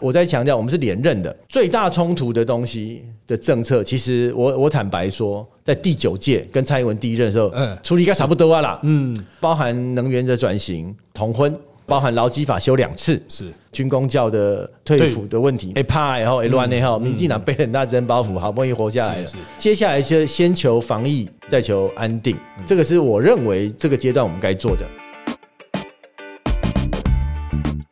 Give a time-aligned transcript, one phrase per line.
[0.00, 7.76] 我在强调，我们是连任的，最大冲突的东西的政策，其实我我坦白说，在第九届跟蔡英文第一任的时候，嗯。
[7.82, 11.52] 处理应该差不多啊啦，嗯，包含能源的转型、同婚，
[11.84, 13.46] 包含劳基法修两次，是。
[13.72, 19.30] 军工教的退服的问题，哎怕然后 L 1内后，民进党背很大真包袱，好不容易活下来了。
[19.56, 24.86] 接下来就先求防疫，再求安定，这个是我认为这个阶段我们该做的。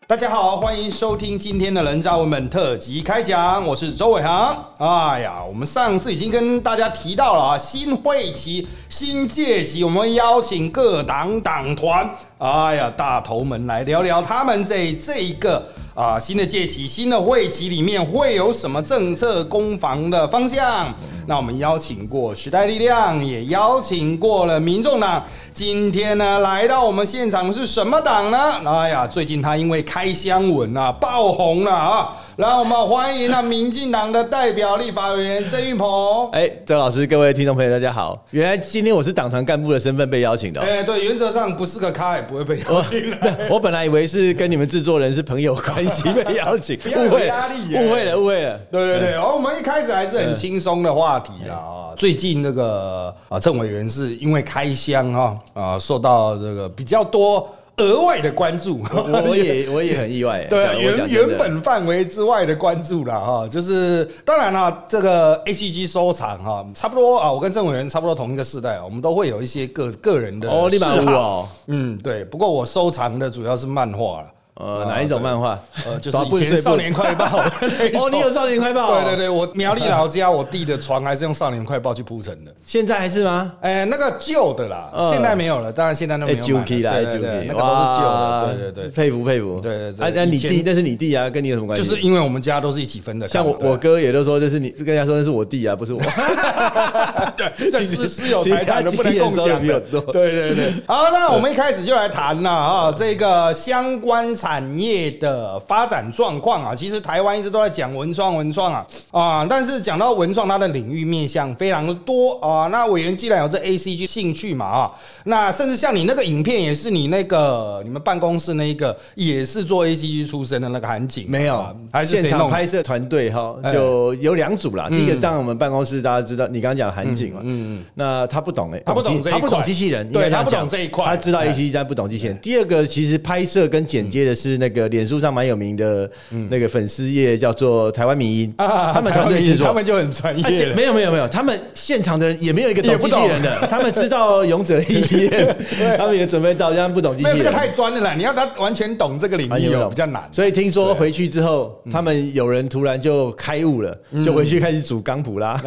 [0.09, 4.57] 大家好，欢迎收听今天的人渣文本特辑开讲，我是周伟航。
[4.79, 20.95] 哎呀，我们上次已经跟大家提到了啊，新会期、新届期，我们邀请各党党团，哎呀，大头们来聊聊他们这这一个啊新的届期、新的会期里面会有什么政策攻防的方向。
[21.27, 25.25] 那我们邀请过时代力量，也邀请过了民众党。
[25.55, 28.39] 今天呢，来到我们现场的是什么党呢？
[28.67, 32.15] 哎呀，最近他因为开箱文啊爆红了啊！
[32.37, 36.31] 来，我们欢迎那，民进党的代表立法委员郑运鹏。
[36.33, 38.27] 哎，周老师，各位听众朋友，大家好。
[38.29, 43.49] 原来今天我是党团干部的身份被邀请的哦、哎，对，原则上不是个咖也不会被邀请来。
[43.49, 48.59] 我本来以为是跟你们制作人是朋友关系被邀请， 误会压力耶误会了，误会了。
[48.71, 51.97] 对对对，然后我们一开始还是很轻松的话题啦啊。
[51.97, 57.49] 最近那个啊，郑委员是因为开箱哈啊，受到这个比较多
[57.79, 58.83] 额外的关注。
[58.93, 60.45] 我我也 我也很意外。
[60.49, 74.29] 对啊，原原本范围之外的关注了哈，就是当然啦，这个 A C G 收藏哈，差不多啊，我跟郑委员差不多同一个世代，我们都会有一些个个人的哦，立马嗜好屋哦，嗯，对，不过我收藏的主要是漫画了。
[74.59, 75.59] 呃，哪一种漫画？
[75.85, 77.27] 呃，就是以前少年快报
[77.95, 78.95] 哦，你有少年快报？
[79.03, 82.51] 对对对，我苗栗老家我弟的床还是用少年快报去铺成的。
[82.67, 83.53] 现在还是吗？
[83.61, 86.67] 哎，那个旧的啦，嗯现在没有了，当然现在都没哎，有买了。
[86.67, 88.47] 对对对那个都是旧的。
[88.47, 89.61] 对对对，佩服佩服。
[89.61, 91.85] 对对对你弟那是你弟啊，跟你有什么关系？
[91.85, 93.29] 就是因为我们家都是一起分的。
[93.29, 96.01] 像我我哥也都说这是你，跟人家说那是我弟啊，不是我。
[97.37, 99.81] 对， 这私私有财产的不能共享的。
[99.81, 106.75] 多对对对， 好，那我们一开始就来谈了啊，这个相关产业的发展状况啊。
[106.75, 112.69] 其实台湾一直都在讲文创文创啊啊，但是讲到文创，它的领域面向非常的多啊。
[112.69, 114.93] 那委员既然有这 A C G 兴趣嘛啊，
[115.25, 122.27] 那甚至像你那个影片也是你那个你们办公室那一个也是做 A C G 出身的那个韩景没有啊，还是现？
[122.27, 124.89] 场拍摄团队哈，哎就有两组啦。
[124.89, 127.85] 第一个是当然我们办公室大家知道，你刚刚讲韩景嘛，嗯嗯。
[127.95, 131.05] 那他不懂哎，他不懂这一他不懂机器人，对他不懂这一块。
[131.05, 132.37] 他知道哎 A C 但不懂机器人。
[132.39, 136.11] 第二个其实拍摄跟剪接的是那个脸书上蛮有名的
[136.51, 139.67] 那个粉丝页叫做台湾民音，啊他们团队制作。
[139.69, 139.77] 他。
[139.77, 140.67] 们就很专业。
[140.67, 140.75] 了。
[140.75, 145.55] 没有没有没有，他们现场的人也没有一个懂机器人的， 他们知道勇者一验，
[145.99, 147.39] 他们也准备到，但不懂机器人。
[147.39, 150.27] 这个太专了啦，你要他完全懂这个领域哦，比较难。
[150.33, 153.95] 所以听说回去之后，他们有人突然就开悟了，
[154.25, 155.59] 就回去开始煮钢普拉。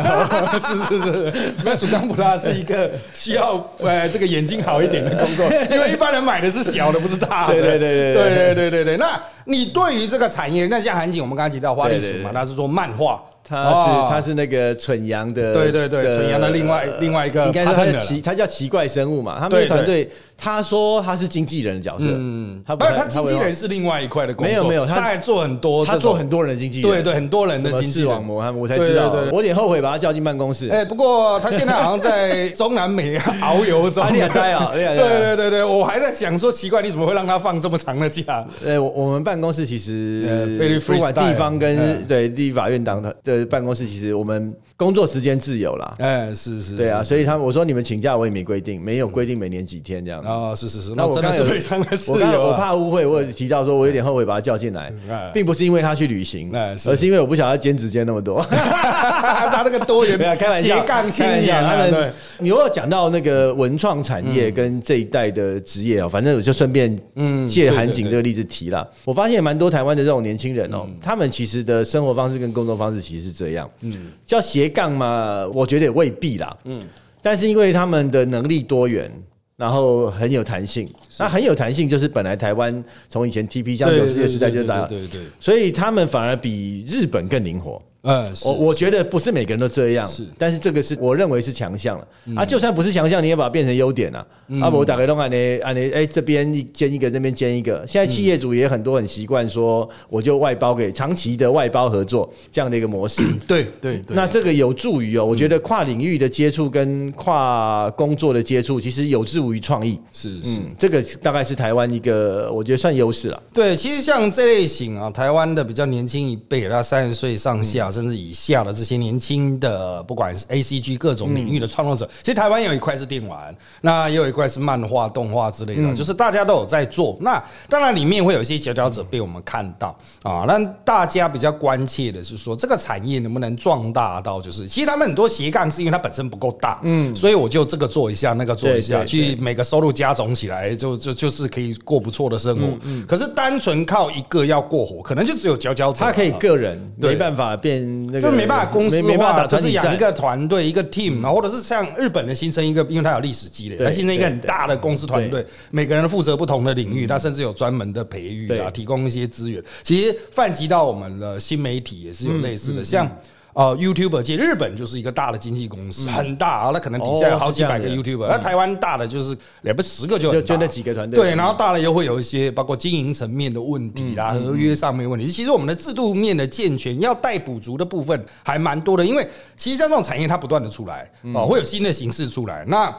[0.59, 1.33] 是 是是，
[1.63, 7.53] 没有主干普拉是一个 需要呃这个眼睛好一点的工作， 因为一般人买的是小的，不是大的。
[7.53, 8.97] 对对对对对对对对。
[8.97, 20.09] 那你对于这个产业，那像韩景，我们刚刚提到花栗鼠嘛，他是做漫画，他哦是他是那个蠢羊的，对对对的蠢羊的另外另外一个应该说奇他叫奇怪生物嘛，他们团队
[20.39, 29.09] 他说他是经纪人的角色，嗯，他不是他经纪人是另外一块的工作，没有没有他他还做很多，他做很多人的经纪人，对对很多人的经纪网膜，他们我才知道。
[29.31, 30.69] 我有点后悔把他叫进办公室。
[30.69, 34.03] 哎、不过他现在好像在中南美 遨游中。
[34.03, 38.45] 啊你也在啊 对对对对，我还在想说，奇怪，你怎么会让他放这么长的假？
[38.65, 42.05] 呃，我我们办公室其实不管地方跟嗯。
[42.07, 45.93] 对立法院党的的办公室，其实我们工作时间自由啦。
[45.97, 50.21] 哎、是是，对啊，所以他们我说你们请假我也没规定，没有规定每年几天这样。
[50.21, 52.47] 啊、是是是，那我真的刚有是非常的自我刚由、啊。
[52.47, 58.41] 我怕误会，我有提到说我有点后悔把他叫进来哎，并不是因为他去旅行，而是因为我不想要兼职兼那么多。
[58.49, 68.89] 他那个多元没有开玩笑，斜杠青年、啊，他你如果讲到那个文创产业跟这一代的职业哦，反正我就顺便嗯借韩景这个例子提了。
[69.03, 76.77] 我发现蛮多台湾的这种年轻人哦，他们其实的生活方式跟工作方式其实是这样，嗯，叫斜杠嘛，我觉得也未必啦，嗯，
[77.21, 79.11] 但是因为他们的能力多元。
[79.59, 87.81] 然后很有弹性，那很有弹性就是本来台湾从以前 TP 像对九世界时代就打，对对对对所以他们反而比日本更灵活。
[88.03, 92.45] 嗯，我我觉得不是每个人都这样，是但是这个是我认为是强项了、啊。
[92.45, 94.25] 就算不是强项，你也把它变成优点啊。
[94.61, 97.85] 啊，我打开弄按呢啊呢，哎，这边一兼一个，那边兼一个。
[97.85, 103.21] 现在企业主也很多很习惯说，我就外包给长期的外包合作这样的一个模式。
[103.45, 109.99] 对对对，那这个有助于哦，我觉得跨领域的接触跟跨工作的接触，其实有助于创意。
[110.11, 110.59] 是是。
[110.61, 113.43] 嗯，这个大概是台湾一个我觉得算优势了。
[113.53, 127.17] 对，其实像这类型啊，台湾的比较年轻一辈，他三十岁上下、甚至以下的这些年轻的，不管是 A C G 各种领域的创作者，其实台湾有一块是电玩，那也有一块是漫画、动画之类的，就是大家都有在做。
[127.19, 129.87] 那当然里面会有一些佼佼者被我们看到
[130.23, 142.77] 啊，那大家比较关切的是说，这个产业能不能壮大到，就是其实他们很多斜杠是因为它本身不够大，嗯，所以我就这个做一下，那个做一下，去每个收入加总起来，就就就是可以过不错的生活。
[143.07, 146.07] 可是单纯靠一个要过活，可能就只有佼佼者啊。
[146.09, 158.71] 他可以个人没办法变那个，就没办法公司化，没没办法打团就是养一个团队、一个 team 啊，或者是像日本的新生一个，因为它有历史积累，对它形成一个很大的公司团队，每个人负责不同的领域，它甚至有专门的培育啊，对。
[158.71, 159.63] 提供一些资源。
[159.83, 163.09] 其实泛及到我们的新媒体也是有类嗯似的，像。
[163.53, 175.27] 呃，YouTuber 界日本就是一个大的经纪公司，很大啊，那可能底下有好几百个 YouTuber，那台湾大的就是两不十个就就就那几个团队对，然后大了又会有一些包括经营层面的问题啦、嗯合约上面的问题。
[175.27, 182.95] 其实我们的制度面的健全要待补足的部分还蛮多的，因为其实像这种产业它不断的出来嗯哦，会有新的形式出来，那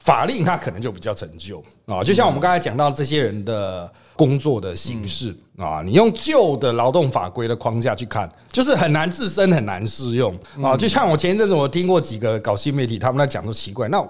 [0.00, 2.04] 法令它可能就比较陈旧啊。
[2.04, 10.76] 就像我们刚才讲到这些人的工作的形式啊，你用旧的劳动法规的框架去看，就是很难自身很难适用啊。
[10.76, 14.00] 就像我前一阵子我听过几个搞新媒体，他们在讲说奇怪，那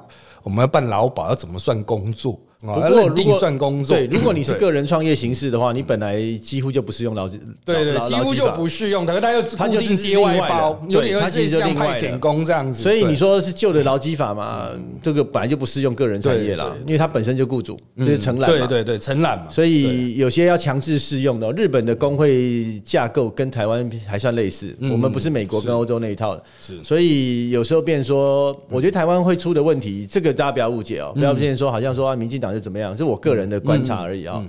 [0.42, 2.38] 我们要办劳保要怎么算工作？
[2.66, 3.96] 啊，不过如果算工作。
[3.96, 7.26] 对，如果你是个人创业形式的话，你本来几乎就不是用劳
[7.64, 8.68] 对对，劳几乎就不。
[8.74, 12.82] 适用的，可是它又它就是固定接外包，有点类似像派遣工这样子。
[12.82, 14.70] 所以你说是旧的劳基法嘛？
[15.00, 18.66] 这个本来就不适用个人创业啦因为他本身就雇主，就是承揽嘛。
[18.66, 34.42] 对对对，承揽嘛，所以有些要强制适用的哦，日本的工会架构跟台湾还算类似，我们不是美国跟欧洲那一套的，是所以有时候变说，我觉得台湾会出的问题，这个大家不要误解哦，不要变说好像说啊，民进党是怎么样，是我个人的观察而已啊，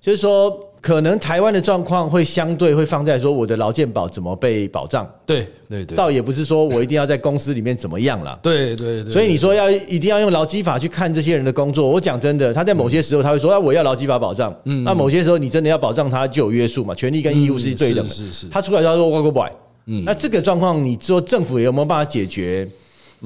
[0.00, 8.38] 就是说可能台湾的状况会相对会放在说我的劳健保怎么被保障，对对对，倒也不是说我一定要在公司里面怎么样啦。
[8.42, 14.54] 对对对，所以你说要一定要用劳基法去看这些人的工作，我讲真的，他在某些时候他会说那，我要劳基法保障。
[14.64, 18.12] 嗯那某些时候你真的要保障他，就有约束嘛，权利跟义务是对等的。
[18.12, 19.42] 是是是他出来他说我我不
[19.86, 22.68] 嗯那这个状况，你说政府有没有办法解决？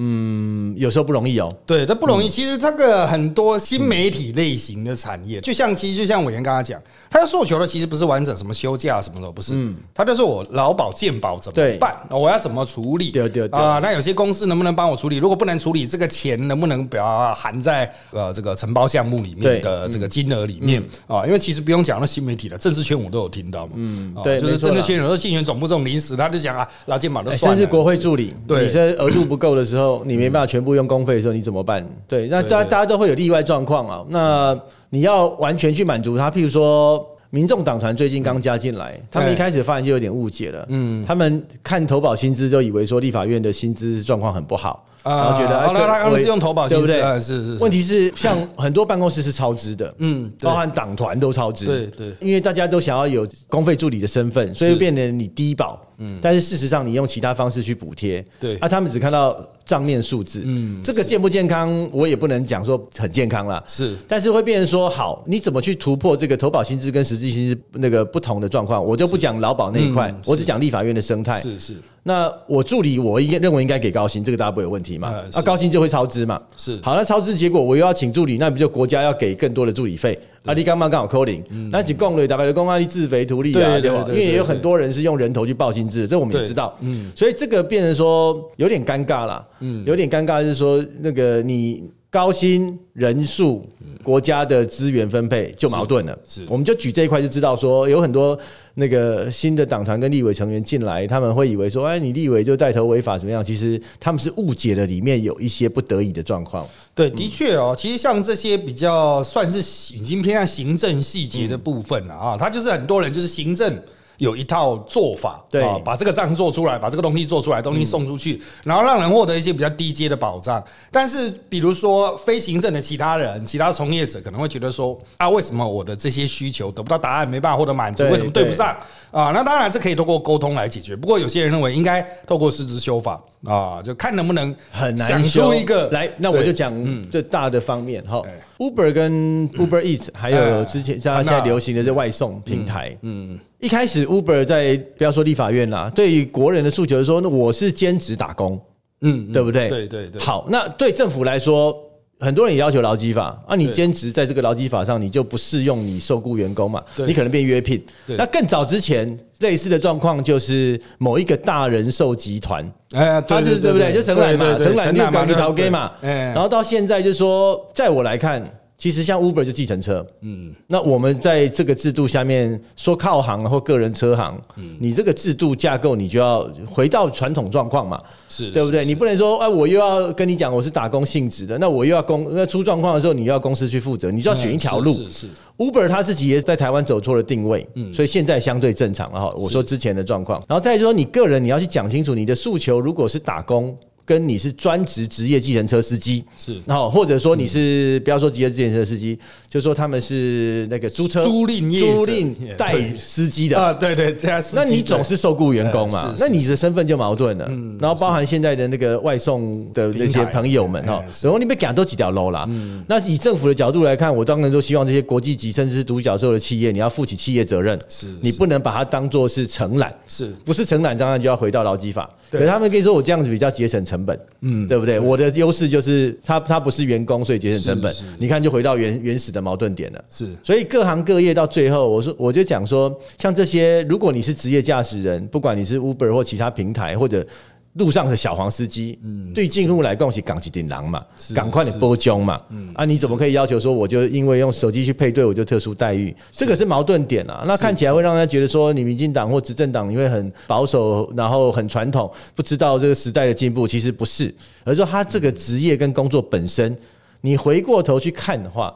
[0.00, 1.52] 嗯，有时候不容易哦。
[1.66, 2.28] 对，这不容嗯易。
[2.28, 6.80] 其实这个很多新媒体类型的产业，就像其实就像伟言刚刚讲，
[7.10, 9.54] 他要诉求的其实不是完整什么休假什么的，不是，
[9.94, 13.10] 他就是我劳保健保怎么办，我要怎么处理？
[13.10, 13.58] 对对对。
[13.58, 15.16] 啊，那有些公司能不能帮我处理？
[15.16, 21.24] 如果不能处理，这个钱能不能不要含在呃这个承包项目里面的这个金额里面啊？
[21.26, 28.64] 因为其实不用讲那新媒体的政治圈我都有听到嘛，嗯对就是政治圈有时候竞选总部这种临时，他就讲啊，劳健保都哎算了，甚至国会助理，对。
[28.64, 31.86] 你这额度不够的时候，你没办法全部用公费的时候，你怎么办？
[32.06, 34.04] 对，那大家大家都会有例外状况啊。
[34.08, 34.58] 那
[34.90, 37.06] 你要完全去满足他，譬如说。
[37.30, 40.64] 民众党团最近刚加进来，他们一开始发言就有点误解了。
[40.70, 47.02] 嗯，他们看投保薪资就以为说立法院的薪资状况很不好，啊然后觉得哎哦那他各们是用投保对不对？
[47.20, 58.56] 是是是问题是，像很多办公室是超支的，嗯包含党团都超支，对对因为大家都想要有公费助理的身份，所以是变成你低保，嗯，但是事实上你用其他方式去补贴，对。
[58.56, 59.36] 啊，他们只看到
[59.66, 63.96] 账面数字，嗯嗯，这个健不健康，我也不能讲说很健康啦，是。
[64.06, 68.84] 但是会变成说，好，你怎么去突破这个投保薪资跟实际薪资那个不同的状况？
[68.84, 71.40] 我就不讲劳保那一块嗯，我只讲立法院的生态。
[71.40, 71.76] 是是。
[72.04, 75.12] 那我助理，我应该认为应该给高薪，这个大家不会有问题嘛。
[75.32, 76.40] 啊，高薪就会超支嘛。
[76.56, 76.78] 是。
[76.82, 80.18] 好，那超支结果我又要请助理，那不就国家要给更多的助理费？
[80.44, 84.04] 啊，你刚刚刚好扣零，那只供了大概就公安力自肥图利啊，对吧？
[84.08, 86.76] 因为也有很多人是用人头去报薪资，这我们也知道。
[86.80, 89.46] 嗯，所以这个变成说有点尴尬啦。
[89.60, 93.66] 嗯，有点尴尬，就是说那个你高薪人数。
[94.04, 98.38] 国家的资源分配就矛盾了，是是我们就举这一块就知道说，有很多
[98.80, 103.44] 那个新的党团跟立委成员进来，他们会以为说，哎，你立委就带头违法怎么样？
[103.44, 106.64] 其实他们是误解了里面有一些不得已的状况。
[106.94, 109.58] 对，的确哦，其实像这些比较算是
[109.96, 113.76] 已经偏向行政细节的部分了啊，他就是很多人就是行政。
[114.18, 120.62] 有一套做法，对啊把这个账做出来，把这个东西做出来，东西送出去，然后让人获得一些比较低阶的保障。
[120.90, 128.02] 但是，比如说非行政的其他人、其他从业者可能会觉得说，啊，为什么我的这些需求得不到答案，没办法获得满足？
[128.04, 128.76] 为什么对不上？
[129.10, 130.96] 啊，那当然这可以通过沟通来解决。
[130.96, 138.34] 不过有些人认为应该透过实质修法啊，就看能不能很难想修一个来，那我就对讲这大的方面哈哎。
[138.58, 148.60] Uber 跟 Uber Eats 还有之前像现在流行的这外送平台，嗯，一开始 Uber 在不要说立法院啦，对于国人的诉求是说，那我是兼职打工，
[149.02, 149.68] 嗯，对不对？
[149.68, 151.72] 对对对，好，那对政府来说，
[152.20, 157.82] 很多人也要求劳基法啊，你对兼职在这个劳基法上，你就不适用你受雇员工嘛，你可能变约聘。
[158.06, 163.92] 那更早之前类似的状况就是某一个大人寿集团，哎，他就是对不对？
[163.92, 168.42] 就承揽嘛，承揽六港里头给嘛，哎，然后到现在就是说，在我来看。
[168.78, 178.84] 其实像 Uber 就计程车，嗯，那我们在这个制度下面说靠行或个人车行，嗯你这个制度架构你就要回到传统状况嘛，是对不对？
[178.84, 184.92] 你不能说，哎，我又要跟你讲我是打工性质的，那我又要公那出状况的时候，你要公司去负责，你就要选一条路。
[184.92, 189.34] 是是是 Uber 他自己也在台湾走错了定位，嗯所以现在相对正常了哈。
[189.36, 193.76] 我说之前的状况，然后再说你个人你要去讲清楚你的诉求，如果是打工。
[194.08, 196.24] 跟你是专职职业计程车司机。
[196.38, 196.58] 是。
[196.64, 199.18] 然后或者说你是不要说职业计程车司机，
[199.50, 201.86] 就说他们是那个租车租赁业者。
[201.94, 203.58] 租赁带司机的。
[203.58, 207.50] 啊，对对，这样司机那你总是受雇员工嘛那你的身份就矛盾了。
[207.80, 212.48] 然后包含现在的那个外送的那些朋友们哈然后你被赶都几条 low 啦。
[212.86, 217.78] 那以政府的角度来看，我当然都希望这些国际级甚至是独角兽的企业，你要负起企业责任。
[217.88, 220.28] 是你不能把它当做是承揽，是。
[220.44, 222.08] 不是承揽，当然就要回到劳基法。
[222.30, 225.00] 可对是他们可以说我这样子比较节省成本，嗯，对不对？
[225.00, 227.94] 我的优势就是他他不是员工，所以节省成本。
[228.18, 230.04] 你看就回到原原始的矛盾点了。
[230.08, 237.26] 是所以各行各业到最后，我说我就讲说，像这些，如果你是职业驾驶人，不管你是 Uber 或其他平台，或者
[237.74, 246.12] 路上的小黄司机，嗯对进户来共是港起顶狼嘛，赶快你波中嘛，嗯啊，你怎么可以要求说我就因为用手机去配对我就特殊待遇？
[246.32, 247.44] 这个是矛盾点啊。
[247.46, 256.76] 那看起来会让人家觉得说，你民进党或执政党你会很保守，然后很传统，不知道这个时代的进步，其实不是，而是说他这个职业跟工作本身，
[257.20, 258.74] 你回过头去看的话。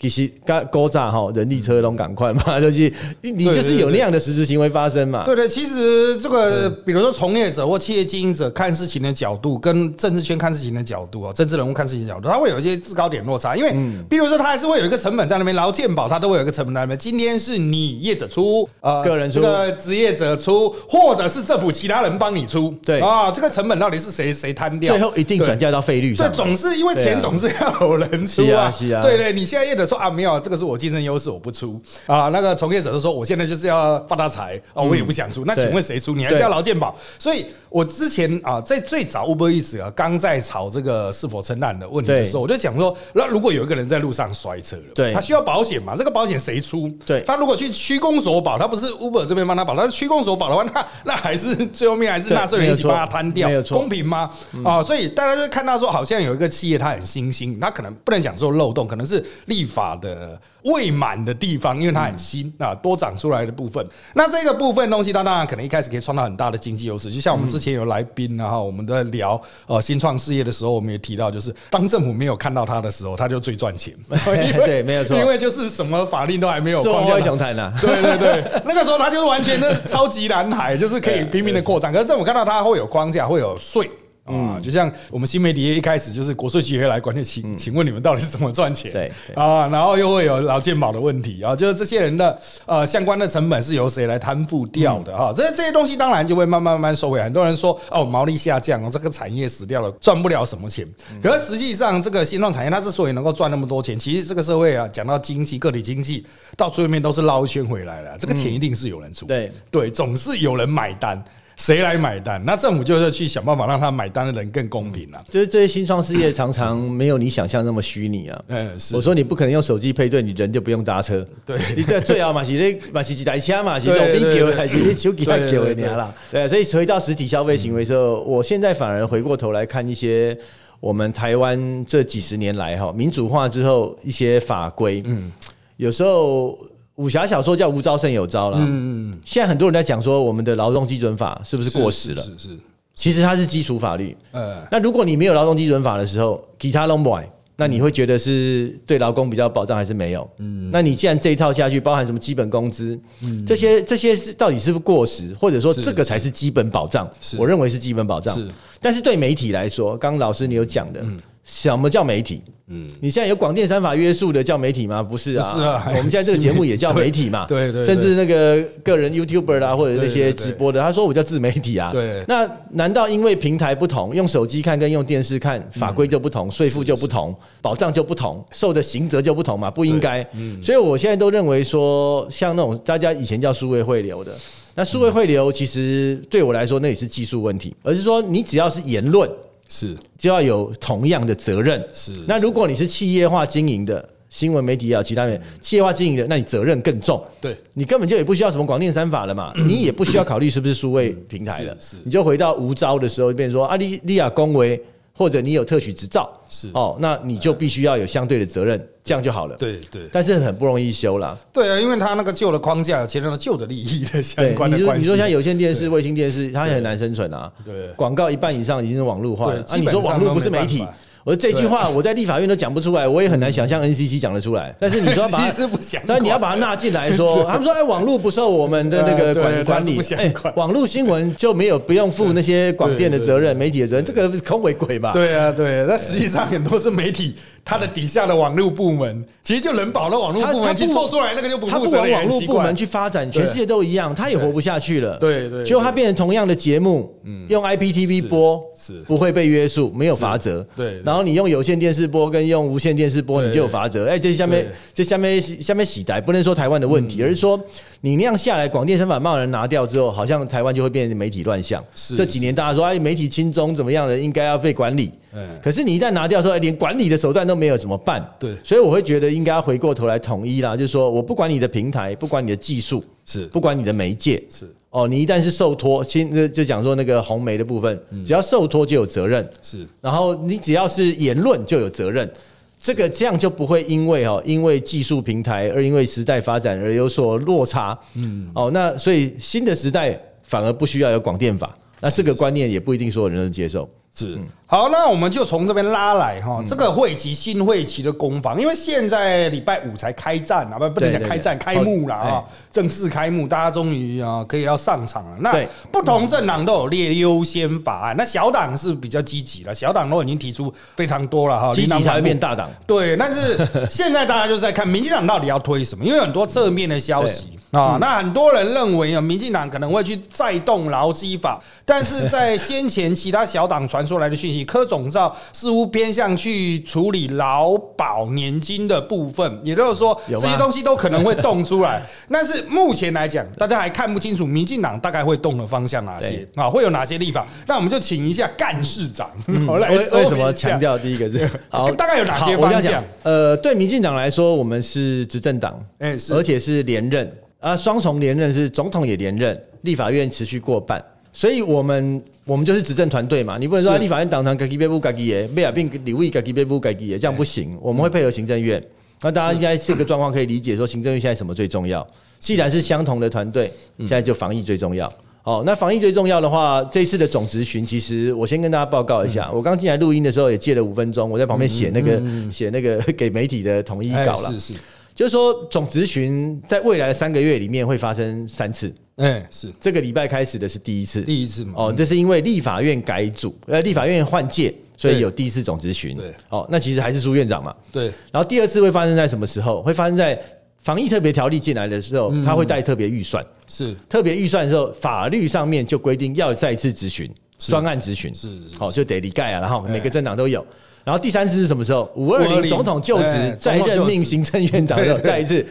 [0.00, 2.90] 其实高高炸哈，人力车龙赶快嘛，就是
[3.20, 5.24] 你你就是有那样的实质行为发生嘛。
[5.26, 13.54] 对对，其实这个，比如说从业者或企业经营者看事情的角度，跟政治圈看事情的角度啊，政治人物看事情的角度，他会有一些制高点落差。
[13.54, 13.74] 因为，
[14.08, 16.98] 比如说他还是会有一个成本在那边，劳健保他都会有一个成本在那边。
[16.98, 24.94] 今天是你业者出，呃个人出这个职业者出，或者是政府其他人帮你出，对啊，这个成本到底是谁谁摊掉？
[24.94, 26.36] 最后一定转嫁到费率上对，。
[26.36, 32.28] 总是因为钱总是要有人出啊对对，你现在业者说啊，没有，这个是我竞争优势，我不出啊。
[32.28, 35.44] 那个从业者就说，我现在就是要发大财啊，我也不想出。
[35.44, 36.14] 那对请问谁出？
[36.14, 36.96] 你还是要劳健保。
[37.18, 45.96] 所以我之前啊，在最早 Uber Eats 啊，刚在炒这个是否承揽的问题的时候，我就讲说，那如果有一个人在路上摔车了，对他需要保险嘛？
[45.96, 46.88] 这个保险谁出？
[47.04, 54.30] 对他如果去区公所保，他不是 Uber 这边帮他保，他是区公所保的话，那那还是最后面还是对纳税人一起帮他摊掉没有，错公平吗？
[54.64, 63.86] 啊，所以大家就看到说，好像有一个企业它很新兴，它可能不能讲说漏洞，可能是立法的未满的地方，因为它很新啊，多长出来的部分。
[64.14, 67.10] 那这个部分东西，它当然可能一开始可以创造很大的经济优势。
[67.10, 73.94] 就像我们之前有来宾，然后我们在聊呃新创事业的时候，我们也提到，就是当政府没有看到它的时候，它就最赚钱。
[74.64, 81.92] 对没有错因为就是什么法令都还没有做框架外雄谈 呐，对对对，那个时候它就是完全的超级蓝海，就是可以拼命的扩张。
[81.92, 83.90] 可是政府看到它会有框架，会有税。
[84.30, 88.92] 啊，就像我们新媒体业一开始就是国税局会来管，就请请问你们到底是怎么赚钱？
[88.92, 95.32] 对对啊，然后又会有劳健保的问题啊，就是这些人的呃相关的成本是由谁来摊付掉的哈？
[95.36, 97.24] 这这些东西当然就会慢慢慢慢收回来。
[97.24, 100.86] 很多人说哦毛利下降哦，这个产业死掉了，赚不了什么钱。
[101.22, 106.24] 可是实际上，这个新创产业它之所以能够赚那么多钱，其实这个社会啊，讲到经济个体经济，
[106.56, 108.16] 到最后面都是绕一圈回来了。
[108.18, 111.22] 这个钱一定是有人出，对对，总是有人买单。
[111.60, 112.42] 谁来买单？
[112.46, 115.22] 那政府就是去想办法让他买单的人更公平啊。
[115.28, 118.44] 就是这些新创事业 常常没有你想象那么虚拟啊。
[118.48, 121.26] 嗯， 是我说你不可能用手机配对，你人就不用搭车。
[121.44, 126.14] 对你这最好嘛是那嘛是几台车嘛，是 对路边对对叫还是你手机还叫的对对对你啦。
[126.30, 130.34] 对，所以回到实体消费行为的时候，我现在反而回过头来看一些
[130.80, 135.30] 我们台湾这几十年来哈民主化之后一些法规，嗯，
[135.76, 136.58] 有时候。
[137.00, 138.58] 武侠小说叫无招胜有招啦。
[138.60, 139.18] 嗯嗯。
[139.24, 142.22] 现在很多人在讲说，我们的劳动基准法是不是过时了？
[142.22, 142.48] 是是，
[142.94, 144.14] 其实它是基础法律。
[144.32, 147.26] 呃，那如果你没有劳动基准法的时候，其他都不爱
[147.56, 150.28] 那你会觉得是对劳工比较保障还是没有？
[150.38, 157.08] 嗯，那你既然这一套下去，包含什么基本工资，嗯，这些这些是到底是不是过时，或者说这个才是基本保障？
[157.38, 158.34] 我认为是基本保障。
[158.34, 158.46] 是，
[158.78, 161.02] 但是对媒体来说，刚刚老师你有讲的。
[161.50, 162.40] 什么叫媒体？
[162.68, 165.02] 嗯，你现在有广电三法约束的叫媒体吗？
[165.02, 165.84] 不是啊，是啊。
[165.88, 167.44] 我们现在这个 节目也叫媒体嘛？
[167.50, 167.82] 对对。
[167.82, 171.90] 甚至那个个人 YouTuber 啦，或者那些直播的，他说我叫自媒体啊。
[171.92, 172.24] 对。
[172.28, 179.68] 那难道因为平台不同，用手机看跟用电视看法规就不同，税负就不同，保障就不同，受的刑责就不同嘛？
[179.68, 180.24] 不应该。
[180.34, 180.62] 嗯。
[180.62, 184.32] 所以我现在都认为说，像那种大家以前叫数位汇流的，
[184.76, 189.28] 那数位汇流其实对我来说那也是技术问题，而是说你只要是言论。
[189.70, 191.82] 是，就要有同样的责任。
[191.94, 197.24] 是，那如果你是企业化经营的新闻媒体啊，其他人企业化经营的，那你责任更重。
[197.40, 204.78] 对，你根本就也不需要什么广电三法了嘛， 你也不需要考虑是不是数位平台了，你就回到无招的时候，变成说啊，利利亚恭维。
[205.20, 209.54] 或者你有特许执照是哦，那你就必须要有相对的责任，这样就好了。
[209.58, 211.38] 对对，但是很不容易修了。
[211.52, 215.02] 对啊，因为它那个旧的框架牵扯到旧的利益的相关的关系。
[215.02, 217.52] 你说像有线电视、卫星电视，它也很难生存啊。
[217.62, 219.76] 对，广告一半以上已经是网络化了啊。
[219.76, 220.86] 你说网络不是媒体？
[221.24, 224.74] 我说这句话我在立法院都讲不出来，我也很难想象 NCC 讲得出来。
[224.78, 225.38] 但是你说把，
[226.06, 235.12] 但是你要把它纳进来说， 他们说哎，网络不受我们的那个管管理，哎，网络新闻就没有不用负那些广电的责任、媒体的责任，这个空为鬼吧？
[235.12, 237.34] 对啊，对，那实际上很多是媒体。
[237.70, 245.16] 它的底下的网络部门，其实就人保的网络部门去做出来，那个就不负责往网络部门去发展，全世界都一样，他也活不下去了。
[245.18, 247.14] 对对，就它变成同样的节目，
[247.46, 250.66] 用 IPTV 播是不会被约束，没有罚则。
[250.74, 254.08] 对，然后你用有线电视播跟用无线电视播，你就有罚则。
[254.08, 257.56] 哎，这下面这下面下面洗台，不能说台湾的问题，而是说
[258.00, 261.80] 你那样下来，广电三法贸人拿掉之后，好像台湾就会变成媒体乱象。
[262.16, 265.12] 这几年大家说哎，媒体轻中怎么样的，应该要被管理。
[265.32, 268.24] 嗯，可是你一旦拿掉说连管理的手段都没有怎么办？
[268.38, 273.46] 对，所以我会觉得应该要回过头来统一啦，就是说我不管你的平台，不管你的技术，是。
[273.46, 274.68] 不管你的媒介，是。
[274.90, 277.96] 哦，你一旦是受托，先就讲说那个红媒的部分，
[278.26, 282.28] 只要受托就有责任，是，然后你只要是言论就有责任，
[282.76, 293.88] 这个这样就不会因为哦，因为技术平台而因为时代发展而有所落差，嗯，哦，那所以新的时代反而不需要有广电法，那这个观念也不一定所有人都接受。
[294.14, 294.38] 是。
[294.66, 305.36] 好，那我们就从这边拉来哈，这个会期新会期的攻防，因为现在礼拜五才开战啊，不不能讲开战，开幕了啊，正式开幕，大家终于啊可以要上场了。
[305.40, 305.52] 那
[305.90, 312.70] 不同政党都有列优先法案，那小党是比较积极了，小党都已经提出非常多了哈，积极才会变大党。
[312.86, 313.58] 对，但是
[313.90, 317.58] 现在大家就是在看民进党到底要推什么，因为很多侧面的消息。
[317.72, 332.02] 啊，那很多人认为啊，民进党可能会去再动劳基法，但是在先前其他小党传出来的讯息，柯总召似乎偏向去处理劳保年金的部分，也就是说这些东西都可能会动出来。
[332.28, 337.46] 但是目前来讲，大家还看不清楚民进党大概会动的方向哪些啊，会有哪些立法？
[337.66, 339.30] 那我们就请一下干事长
[339.78, 343.04] 来为什么强调第一个是 好，大概有哪些方向？
[343.22, 347.32] 呃，对民进党来说，我们是执政党，哎，而且是连任。
[347.60, 353.58] 啊，双重连任是总统也连任，立法院持续过半，所以我们我们就是执政团队嘛。
[353.58, 357.78] 你不能说立法院党团改基别不改基耶，贝尔并李位改基别不改基耶，这样不行。
[357.80, 358.82] 我们会配合行政院。
[359.20, 362.06] 那大家应该这个状况可以理解，说行政院现在什么最重要？
[362.40, 365.12] 既然是相同的团队，现在就防疫最重要。
[365.42, 369.50] 哦，那防疫最重要的话，这次的总执询，其实我先跟大家报告一下。
[369.52, 374.50] 我刚进来录音的时候也借了五分钟，我在旁边写那个写那个 给媒体的统一稿了。
[374.52, 374.74] 是是。
[375.20, 378.90] 就是说，总咨询在未来的三个月里面会发生三次。
[379.16, 381.74] 哎，是这个礼拜开始的是第一次，第一次嘛。
[381.76, 386.16] 哦，这是因为立法院改组，呃，立法院换届，所以有第一次总咨询。
[386.16, 387.76] 对，哦，那其实还是苏院长嘛。
[387.92, 388.06] 对。
[388.32, 389.82] 然后第二次会发生在什么时候？
[389.82, 390.42] 会发生在
[390.78, 393.44] 防疫特别条例进来的时候，他会带特别预算。
[393.66, 398.34] 是特别预算的时候，法律上面就规定要再次咨询，专案咨询。
[398.34, 398.78] 是是。
[398.78, 400.64] 好，就得理盖啊，然后每个政党都有。
[401.04, 402.10] 然后第三次是什么时候？
[402.14, 405.66] 五二零总统就职再任命行政院长的时候， 再一次，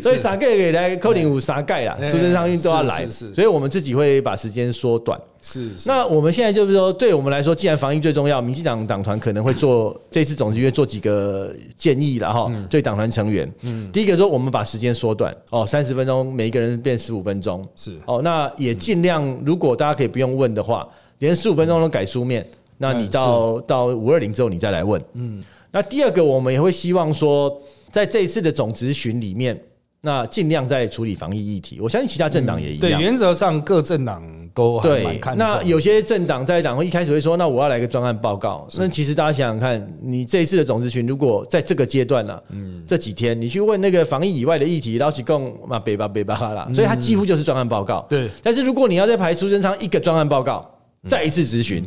[0.00, 5.18] 所以三盖给来扣零五三盖啦，苏贞昌运都要来，所以我们自己会把时间缩短。
[5.46, 12.50] 是，那我们现在就是说，对我们来说，既然防疫最重要，民进党党团可能会做 这次总决做几个建议了哈。
[12.70, 17.92] 对党团成员，嗯，第一个说我们把时间缩短哦，三十分钟，每一个人变十五分钟，是。
[18.06, 22.46] 哦，那也尽量，如果大家可以不用问的话，连十五分钟都改书面。
[22.78, 25.02] 那你到到五二零之后，你再来问。
[25.14, 27.60] 嗯，那第二个，我们也会希望说，
[27.90, 29.58] 在这一次的总咨询里面，
[30.00, 31.80] 那尽量在处理防疫议题。
[31.80, 33.00] 我相信其他政党也一对，样。
[33.00, 35.34] 原则上各政党都还蛮对。
[35.36, 38.68] 那有些政党在党会一开始会说，那我要来个专案报告。
[38.76, 48.04] 那其实大家想想看，你这一次的总咨询，如果在这个阶段呢、嗯，这几天你去问那个防疫以外的议题，老实讲嘛，北巴北巴哈啦，所以它几乎就是专案报告。
[48.08, 50.70] 对但是如果你要再排苏贞昌一个专案报告，
[51.08, 51.84] 再一次咨询。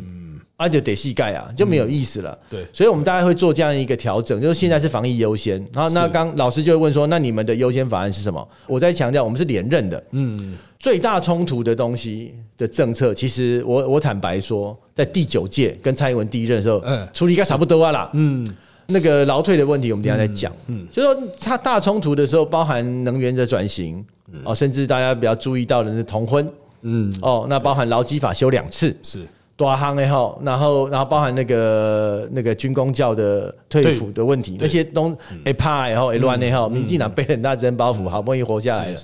[0.58, 2.38] 啊，就得细盖啊，就没有意思了。
[2.50, 5.64] 对所以我们大概会做这样一个调整，就是现在是防疫优先。
[5.72, 8.46] 然后，那刚老师就会问说，那你们的优先法案是什么？
[8.66, 10.04] 我在强调，我们是连任的。
[10.12, 18.10] 嗯，最大冲突的东西的政策，其实我我坦白说，在第九届跟蔡英文第一任的时候，嗯处理应该差不多啊啦。
[18.14, 18.48] 嗯。
[18.90, 20.50] 那个劳退的问题，我们等下再讲。
[20.68, 24.02] 嗯，就说它大冲突的时候，包含能源的转型，
[24.46, 26.50] 哦，甚至大家比较注意到的是同婚，
[26.84, 39.00] 嗯，哦，那包含劳基法修两次，是多行的后，然后然后包含那个那个军工教的退服的问题，那些东哎怕然后哎乱的后，民进党背很大真包袱，好不容易活下来了。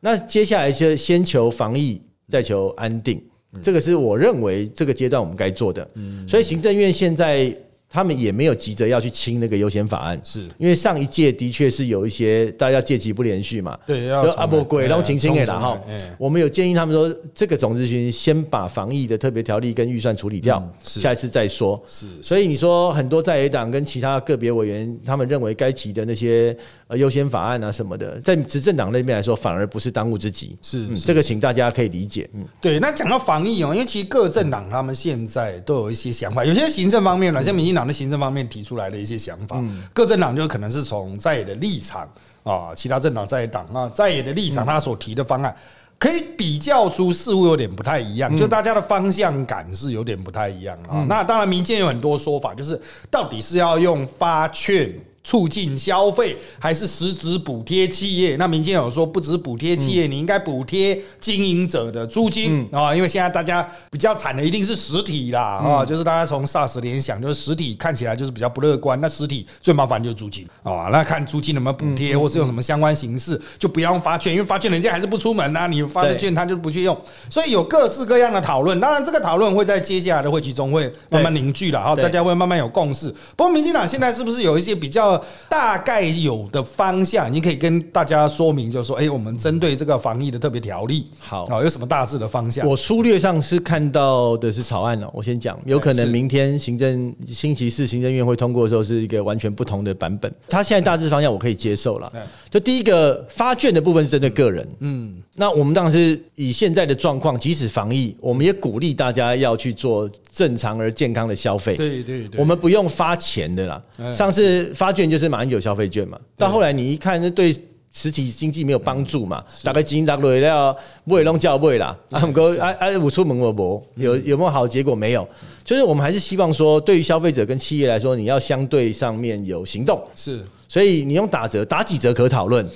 [0.00, 3.20] 那接下来就先求防疫，再求安定，
[3.62, 5.88] 这个是我认为这个阶段我们该做的。
[6.28, 7.52] 所以行政院现在
[7.90, 21.82] 他们也没有急着要去清那个优先法案，是因为上一届的确是有一些大家借机不连续嘛，对，要阿伯鬼，然后哎清清给然后重来哎我们有建议他们说，这个总咨询先把防疫的特别条例跟预算处理掉，下一次再说。
[21.88, 26.54] 是所以你说很多在野党跟其他个别委员，他们认为该提的那些
[26.88, 30.56] 呃优先法案啊什么的，在执政党那边来说，反而不是当务之急。
[30.60, 32.28] 是这个，请大家可以理解。
[32.34, 32.78] 嗯，对。
[32.78, 39.62] 那讲到防疫哦，因为其实各政党他们现在都有一些想法，有些行政方面呢，像民进党的行政方面提出来的一些想法，
[39.94, 42.08] 各政党就可能是从在野的立场
[42.42, 45.54] 啊，其他政党在野党啊，在野的立场，他所提的方案。
[46.00, 51.04] 可以比较出似乎有点不太一样，就大家的方向感是有点不太一样啊。
[51.08, 58.36] 那当然，民间有很多说法，就是到底是要用发券促进消费，还是实质补贴企业？
[58.36, 76.96] 那民间有说，不只是补贴企业，你应该补贴经营者的租金啊、因为现在大家比较惨的一定是实体啦啊、就是大家从 SARS 联想，就是实体看起来就是比较不乐观，那实体最麻烦就是租金啊、那看租金能不能补贴，或是用什么相关形式，就不要用发券，因为发券人家还是不出门啊，你发的券他就不去用，
[77.28, 78.78] 所以有各式各样的讨论。
[78.80, 83.14] 当然，这个讨论会在接下来的会期中会慢慢凝聚了哈，对大家会慢慢有共识。
[83.36, 85.07] 不过，民进党现在是不是有一些比较
[85.48, 92.66] 大概有的方向，你可以跟大家说明，就是说，哎、我们针对这个防疫的特别条例，好啊，有什么大致的方向？
[92.66, 100.32] 我粗略上是看到的是草案哦，我先讲，有可能明天行政星期四行政院会通过的时候是一个完全不同的版本。
[100.48, 102.12] 它现在大致方向我可以接受了。
[102.50, 111.76] 就第一个发券的部分是针对个人，嗯，那我们当然是以现在的状况，即使防疫，我们也鼓励大家要去做正常而健康的消费。
[111.76, 114.12] 对对对，我们不用发钱的啦哎。
[114.12, 117.54] 上次发券就是马英九消费券嘛，到后来你一看，那对
[117.92, 121.96] 实体经济没有帮助嘛，大概金大落了，不会弄叫不会啦。
[122.10, 125.26] 啊，不过啊啊，我出门我不有有没有好的结果没有？
[125.64, 132.68] 就是我们还是希望说，对于消费者跟企业来说，你要相对上面有行动，是所以你用打折打几折可讨论。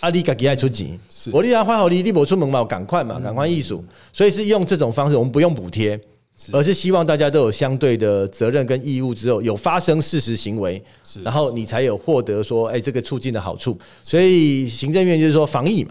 [0.00, 0.98] 啊，你家己爱出钱，
[1.32, 5.98] 我你要换好你，你不出门嘛，赶快嘛，赶快艺术，所以是用这种方式，我们不用补贴，
[6.52, 10.80] 而是希望大家都有相对的责任跟义务之后，有发生事实行为，
[11.24, 13.76] 然后你才有获得说，哎、这个促进的好处。
[14.04, 15.90] 所以行政院就是说防疫嘛，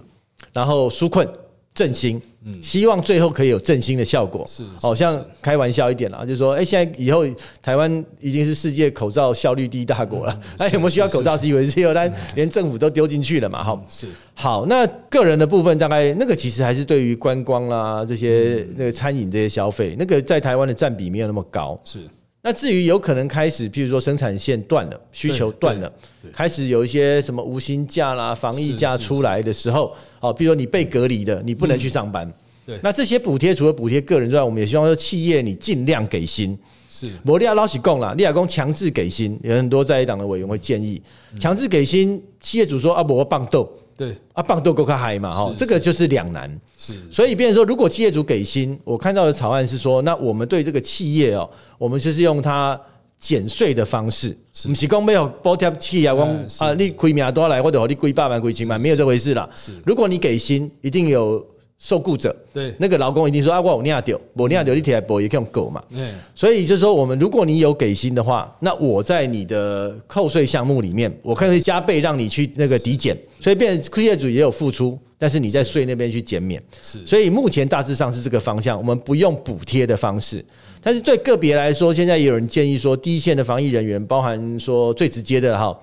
[0.54, 1.28] 然后纾困
[1.74, 2.22] 振兴，
[2.62, 4.43] 希望最后可以有振兴的效果。
[4.47, 7.25] 嗯是是好像开玩笑一点啦，就是说，哎、现在以后
[7.62, 13.81] 台湾已经是世界口罩效率第一大国了，嗯那有没有需要口罩是一回事，但连政府都丢进去了嘛，哈。
[13.89, 21.79] 是好，那个人的部分大概那个其实还是对于观光啦这些嗯那个餐饮这些消费，那个在台湾的占比没有那么高。
[21.83, 21.99] 是
[22.47, 25.91] 那至于有可能开始，譬如说生产线断了，需求断了
[26.31, 32.25] 开始有一些什么无薪假啦、防疫假出来的时候，哦，比如说你被隔离的，你不能去上班。
[32.65, 32.79] 对。
[32.81, 36.57] 那这些补贴除了补贴个人之外，我们也希望说企业你尽量给薪。
[36.89, 37.10] 是。
[37.21, 41.01] 摩利亚捞起供啦，利亚公强制给薪，有很多在野党的委员会建议
[41.38, 44.15] 强制给薪，企业主说啊，我棒豆对。
[44.33, 46.49] 啊，棒都够开嗨嘛，哈，这个就是两难。
[46.77, 52.79] 是，所以，变成说，如果企业主给薪，我看到的草案是说，那我们对这个企业哦，我们就是用它
[53.17, 56.19] 减税的方式，不是讲没有补贴企业，讲
[56.60, 59.49] 啊，你亏命多来，或者你亏八万、亏千万，没有这回事啦。
[59.55, 59.71] 是。
[59.86, 61.43] 如果你给薪，一定有
[61.80, 65.84] 受雇者，对那个劳工一定说啊，我有领掉，我领掉你提来补也可以用狗嘛。
[65.96, 76.62] 哎所以就是说，我们如果你有给薪的话，那我在你的扣税项目里面，我可以加倍让你去那个抵减，所以变成业主也有付出，但是你在税那边去减免。
[76.82, 80.44] 是所以目前大致上是这个方向，我们不用补贴的方式。
[80.82, 85.78] 但是对个别来说，现在也有人建议说，第一线的防疫人员，包含说最直接的哈，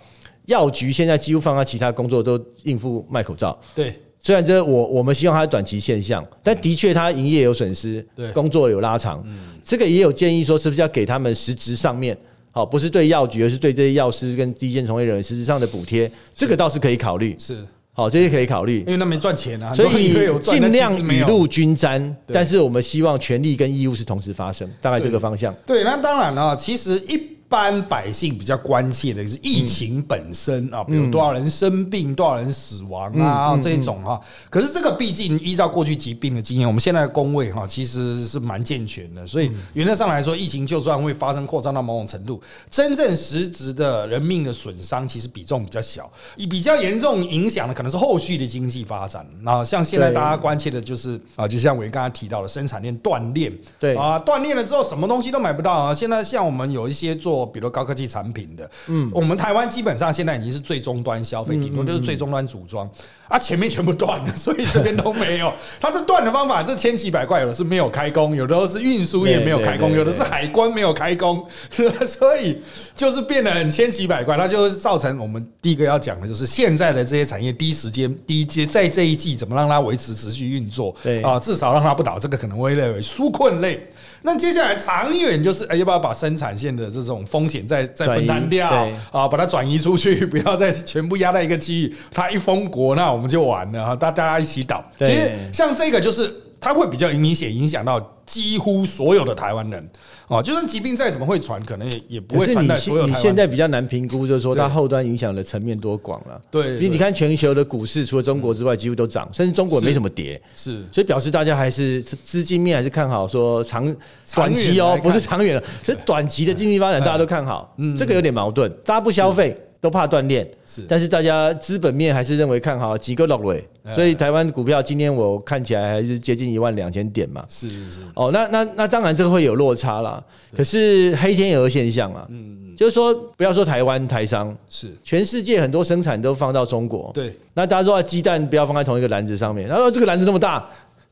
[0.46, 3.56] 药局现在几乎放在其他工作都应付卖口罩。
[3.74, 9.22] 对虽然这我我们希望它是短期现象，但的确它营业有损失，对工作有拉长，
[9.62, 12.16] 这个也有建议说是不是要给他们实质上面。
[12.50, 17.36] 好，不是对药局，而是对这些药师跟第一线从业人员实质上的补贴，这个倒是可以考虑。
[17.38, 17.58] 是，
[17.92, 18.86] 好，这些可以考虑因。
[18.86, 25.54] 为那没赚钱啊，所以尽量雨露均沾，但是我们希望权利跟义务是同时发生，大概这个方向。
[25.66, 34.20] 对，那当然了，其实一般百姓比较关切的是疫情本身啊，比如多少人生病、多少人死亡啊这一种哈。
[34.50, 49.24] 可是这个毕竟依照过去疾病的经验，我们现在的工位哈其实是蛮健全的，所以原则上来说，疫情就算会发生扩张到某种程度，真正实质的人命的损伤其实比重比较小，以比较严重影响的可能是后续的经济发展。
[49.42, 55.94] 那像现在大家关切的就是啊，就像我刚才提到的生产链断裂，对啊，断裂了之后什么东西都买不到啊。
[55.94, 62.86] 现在像我们有一些做比如高科技产品的，嗯，我们台湾基本上现在已经是最终端消费，顶多就是最终端组装
[63.34, 65.52] 啊，前面全部断了，所以这边都没有。
[65.80, 71.44] 它的断的方法是千奇百怪，有的是没有开工，有的是运输业没有开工，有的是海关没有开工，
[72.06, 72.62] 所以
[72.94, 74.36] 就是变得很千奇百怪。
[74.36, 83.88] 它就是造成我们第一个要讲的就是现在的这些产业第一时间第一阶在这一季怎么让它维持持续运作，对啊，至少让它不倒，这个可能会列为纾困类。
[84.26, 91.94] 那接下来长远就是，哎，要不要把生产线的这种风险再再分担掉对啊，把它转移出去， 不要再全部压在一个区域。
[92.10, 94.84] 它一封国，那我们就完了啊，大大家一起倒。
[94.98, 96.32] 其对实像这个就是。
[96.60, 99.86] 它会比较明显影响到几乎所有的台湾人
[100.28, 106.40] 哦，就算疾病再怎么会传，可能也也不可是你会传在所有现你现在比较难评估，就是说它对后端影响的层面多广了。
[106.50, 110.40] 对对因为你看全球的股市，除了中国之外，几乎都涨，甚至中国也没什么跌。
[110.56, 113.94] 是所以表示大家还是资金面还是看好，说长
[114.34, 117.74] 短期哦不是长远了，是短期的经济发展，大家都看好。
[117.76, 120.80] 嗯这个有点矛盾，大家不消费都怕断链，是。
[120.88, 123.92] 但是大家资本面还是认为看好几个落尾，哎。
[123.94, 127.44] 所以台湾股票今天我看起来还是接近一万两千点嘛。
[127.50, 130.24] 是是是，哦，那那那当然这个会有落差啦，
[130.56, 134.88] 可是黑天鹅现象啊，嗯，就是说不要说台湾台商，是。
[135.04, 137.36] 全世界很多生产都放到中国，对。
[137.52, 140.66] 那大家说啊鸡蛋不要放在同一个篮子上面，然后这个篮子那么大，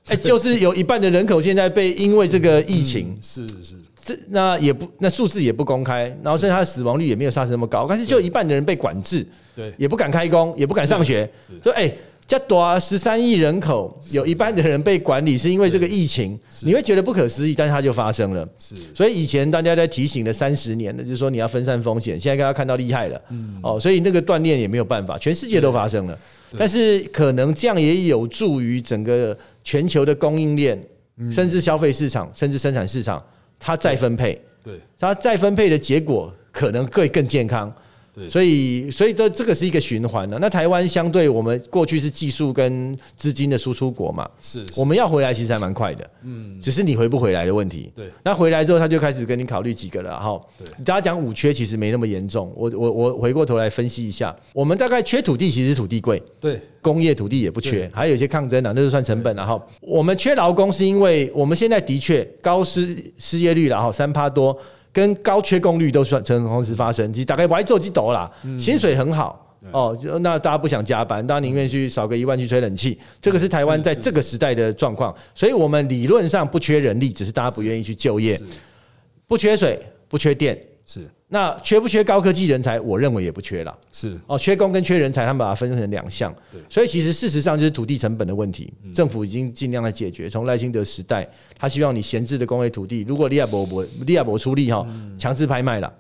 [0.07, 11.31] 哎，就是有一半的人口现在被因为这个疫情，是是这那也不那数字也不公开，然后甚至它的死亡率也没有上升那么高，但是就一半的人被管制，对也不敢开工，也不敢上学，
[11.63, 11.93] 说哎。
[12.25, 18.49] 加多十三亿人口，有一半的人被管理，是因为这个疫情，你会觉得不可思议，但是它就发生了。
[18.57, 18.77] 是。
[18.95, 23.21] 所以以前大家在提醒了三十年的，就是说你要分散风险，现在大家看到厉害了，
[23.61, 26.19] 哦，所以那个锻炼也没有办法，全世界都发生了，
[26.57, 30.81] 但是可能这样也有助于整个全球的供应链，
[31.31, 33.23] 甚至消费市场，甚至生产市场，
[33.65, 34.81] 它再分配，对。
[34.99, 37.73] 它再分配的结果可能会更健康。
[38.15, 40.39] 对所以，所以这这个是一个循环的。
[40.39, 47.91] 那台湾相对我们过去是技术跟资金的输出国嘛，是我们要回来其实还蛮快的，嗯，只是你回不回来的问题。
[47.97, 50.41] 对那回来之后他就开始跟你考虑几个了哈。
[50.59, 52.53] 对大家讲五缺其实没那么严重。
[52.55, 56.23] 我我我回过头来分析一下，我们大概缺土地，其实土地贵。
[56.41, 64.57] 对工业土地也不缺，还有一些抗争啊，那就算成本了哈我们缺劳工是因为我们现在的确高失失业率了哈，三趴多，
[64.93, 69.39] 跟高缺工率都算成同时发生，其实大概白做几斗啦，薪水很好。
[69.71, 78.37] 哦，就那大家不想加班，大家宁愿去少个一万去吹冷气，这个是台湾在这个时代的状况，所以我们理论上不缺人力，只是大家不愿意去就业，
[79.29, 82.79] 不缺水，不缺电，是那缺不缺高科技人才？
[82.81, 83.77] 我认为也不缺啦。
[83.93, 90.29] 是哦，缺工跟缺人才，他们把它分成两项对，所以其实事实上就是土地成本的问题，政府已经尽量在解决。
[90.29, 91.27] 从赖清德时代，
[91.59, 95.93] 他希望你闲置的工业土地，如果利亚伯伯利亚伯出力哈，强制拍卖了。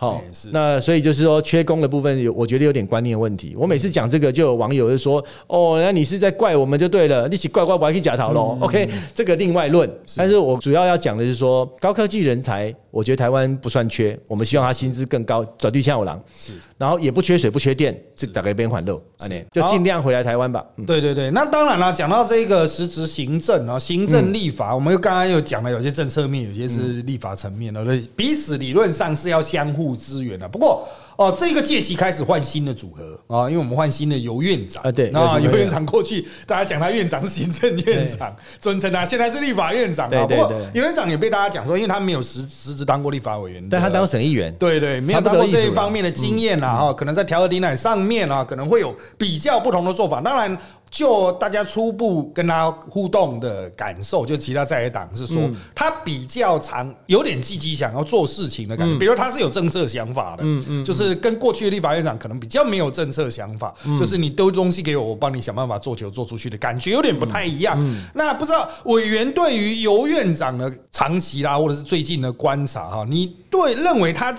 [0.00, 3.54] 好那所以就是说，缺工的部分有，我觉得有点观念问题。
[3.54, 8.56] 我每次讲这个，就有网友就说：“哦，那你是在怪我们就对了，一起怪怪我还去假逃喽。
[8.62, 9.86] ”OK，这个另外论。
[10.16, 16.18] 但是我主要要讲的是说，高科技人才，我觉得台湾不算缺，我们希望他薪资更高，转对向有狼。
[16.34, 16.52] 是。
[16.78, 20.64] 然后也不缺水不缺电，这大概边环路，安内就尽量回来台湾吧。
[20.78, 30.48] 嗯对对对，那当然了，讲到这个实质行政啊，行政立法，我们又刚刚又讲了，有些政策面，有些是立法层面的，对，彼此理论上是要相互支援的。
[30.48, 34.82] 不过哦，这个届期开始换新的组合啊，因为我们换新的游院长。
[34.82, 40.26] 啊对那游院长过去大家讲他院长是行政院长，尊称他，现在是立法院长啊。
[40.26, 50.22] 不过游院长也被大家讲说，因为他没有实实质当过立法委员，但他当省议员，对对，没有当过这一方面的经验啊，哈、可能在调和抵奶上面啊，可能会有比较不同的做法。
[50.22, 50.56] 当然，
[50.90, 67.78] 就大家初步跟他互动的感受，就其他在野党是说，他比较常有点积极想要做事情的感觉，比如他是有政策想法的，嗯嗯，就是跟过去的立法院长可能比较没有政策想法，就是你丢东西给我，我帮你想办法做球做出去的感觉有点不太一样。
[68.14, 74.34] 那不知道委员对于尤院长的长期啦，或者是最近的观察哈，你对认为他？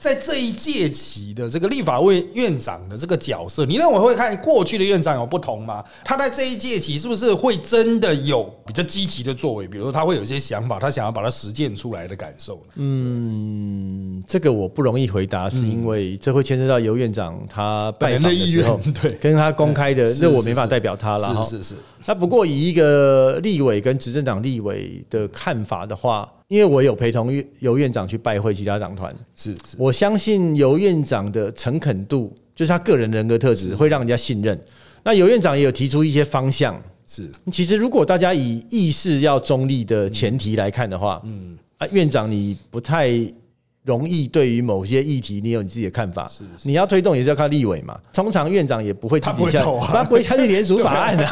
[0.00, 5.84] 在这一届期的这个立法院院长的这个角色，你认为会看过去的院长有不同吗？
[6.02, 9.68] 他在这一届期是不是会真的有比较积极的作为？
[9.68, 12.58] 比如说他会有一些想法，他想要把它实践出来的感受？
[12.76, 21.44] 嗯，这个我不容易回答，是因为这会牵涉到尤院长他拜访的时候， 对，跟他公开的，那我没法代表他了。
[21.44, 21.74] 是是是。
[22.06, 26.26] 那不过以一个立委跟执政党立委的看法的话。
[26.50, 34.60] 因为我有陪同尤院长去拜会其他党团，是，我相信尤院长的诚恳度，就是他个人人格特质，会让人家信任。
[35.04, 37.30] 那尤院长也有提出一些方向，是。
[37.52, 43.10] 其实如果大家以意识要中立的前提来看的话，嗯，啊，院长你不太。
[43.82, 46.28] 容易对于某些议题，你有你自己的看法。
[46.28, 47.98] 是，你要推动也是要靠立委嘛。
[48.12, 51.24] 通常院长也不会自己下，他不会下去联署法案 的，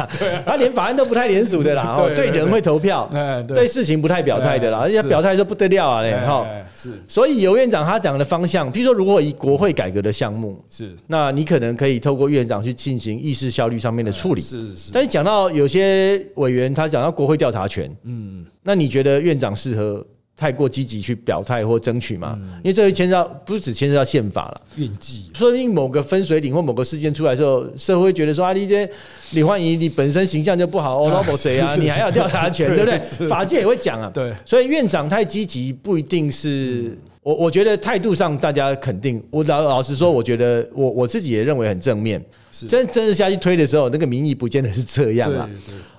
[0.47, 2.03] 他连法案都不太联署的啦。
[2.17, 3.09] 对人会投票，
[3.47, 4.79] 对事情不太表态的啦。
[4.79, 6.47] 而且表态说不得了啊嘞，哈。
[6.75, 14.41] 是，所以尤院长他讲的方向，比如说如果以国会改革的项目，是，那你可能可以透过院长去进行议事效率上面的处理。
[14.41, 14.91] 是是。
[14.93, 20.03] 但是讲到有些委员，他讲到国会调查权，嗯，那你觉得院长适合？
[20.39, 22.39] 太过积极去表态或争取嘛？
[22.63, 25.29] 因为这个牵涉到不是只牵涉到宪法了，运气。
[25.35, 28.89] 说不定某个分水岭或某个事件出来之后，社会觉得说啊，你这
[29.33, 31.75] 李焕英你本身形象就不好，哦，老婆谁啊？
[31.75, 33.29] 你还要调查权， 对不对？
[33.29, 34.09] 法界也会讲啊。
[34.15, 36.97] 对，所以院长太积极不一定是。
[37.21, 42.25] 我我觉得态度上大家肯定，我老老实说，我觉得我我自己也认为很正面。
[42.67, 45.49] 真真的下去推的时候，那个民意不见得是这样啊。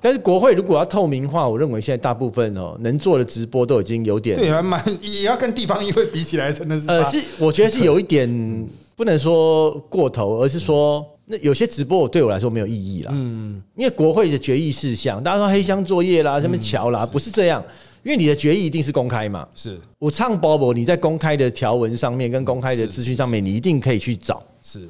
[0.01, 13.11] 但是国会如果要透明化，我认为现在大部分哦能做的直播都已经有点对，还蛮也要跟地方议会比起来，真的是呃是我觉得是有一点不能说过头，而是说那有些直播对我来说没有意义了。
[13.13, 17.63] 嗯，因为国会的决议事项，大家说黑箱作业啦，什么桥啦，不是这样。
[18.01, 19.77] 因为你的决议一定是公开嘛，是。
[19.99, 24.41] 我唱包包，你在公开的条文上面跟公开的资讯上面，你一定可以去找。
[24.63, 24.87] 是，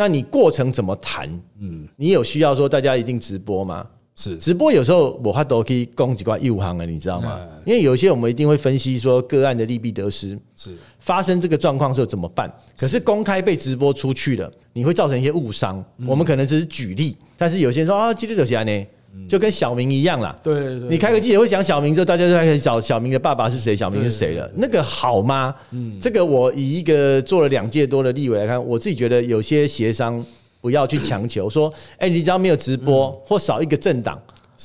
[0.00, 1.28] 那你过程怎么谈？
[1.58, 3.86] 嗯，你有需要说大家一定直播吗？
[4.16, 7.38] 是，直播有时候我还都可以供几块业务行了，你知道吗？
[7.66, 12.50] 因为有些我们一定会分析说个案的利弊得失，是发生这个状况时候怎么办？
[12.78, 15.84] 可是公开被直播出去了，你会造成一些误伤。
[16.06, 18.86] 我们可能只是举例，但是有些人说啊，记得有些呢。
[19.28, 25.54] 就跟小明一样啦，对对，你开个记者会讲小明之后，大家就开始找小明的爸爸是谁，小明是谁了，那个好吗？
[25.70, 30.24] 嗯，这个我以一个做了两届多的立委来看，我自己觉得有些协商
[30.60, 34.20] 不要去强求说，哎，你只要没有直播或少一个政党，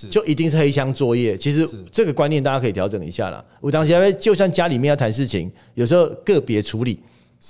[0.10, 1.38] 就一定是黑箱作业。
[1.38, 3.44] 其实这个观念大家可以调整一下啦。
[3.62, 7.00] 我当时就算家里面要谈事情，有时候个别处理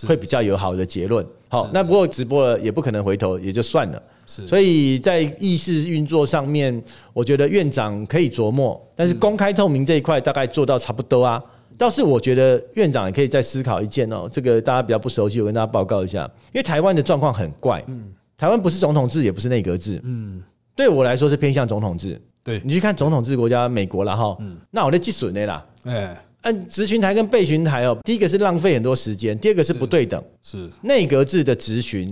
[0.06, 1.26] 会比较有好的结论。
[1.48, 4.02] 好，那不过直播了也不可能回头，也就算了。
[4.26, 6.84] 所以在议事运作上面，
[7.14, 11.44] 我觉得院长可以琢磨，但是公开透明这一块大概做到差不多啊。
[11.78, 16.24] 倒是我觉得院长也可以再思考一件哦，这个大家比较不熟悉，我跟大家报告一下。
[16.48, 20.42] 因为台湾的状况很怪，嗯，台湾不是总统制，也不是内阁制，嗯，
[20.74, 22.20] 对我来说是偏向总统制。
[22.44, 22.62] 对。
[22.64, 30.70] 你去看总统制国家美国了哈，嗯，那我的计损的啦，哎，按执询台跟备询台哦，第一个是浪费很多时间，第二个是不对等，是。
[30.82, 32.10] 内阁制的执询。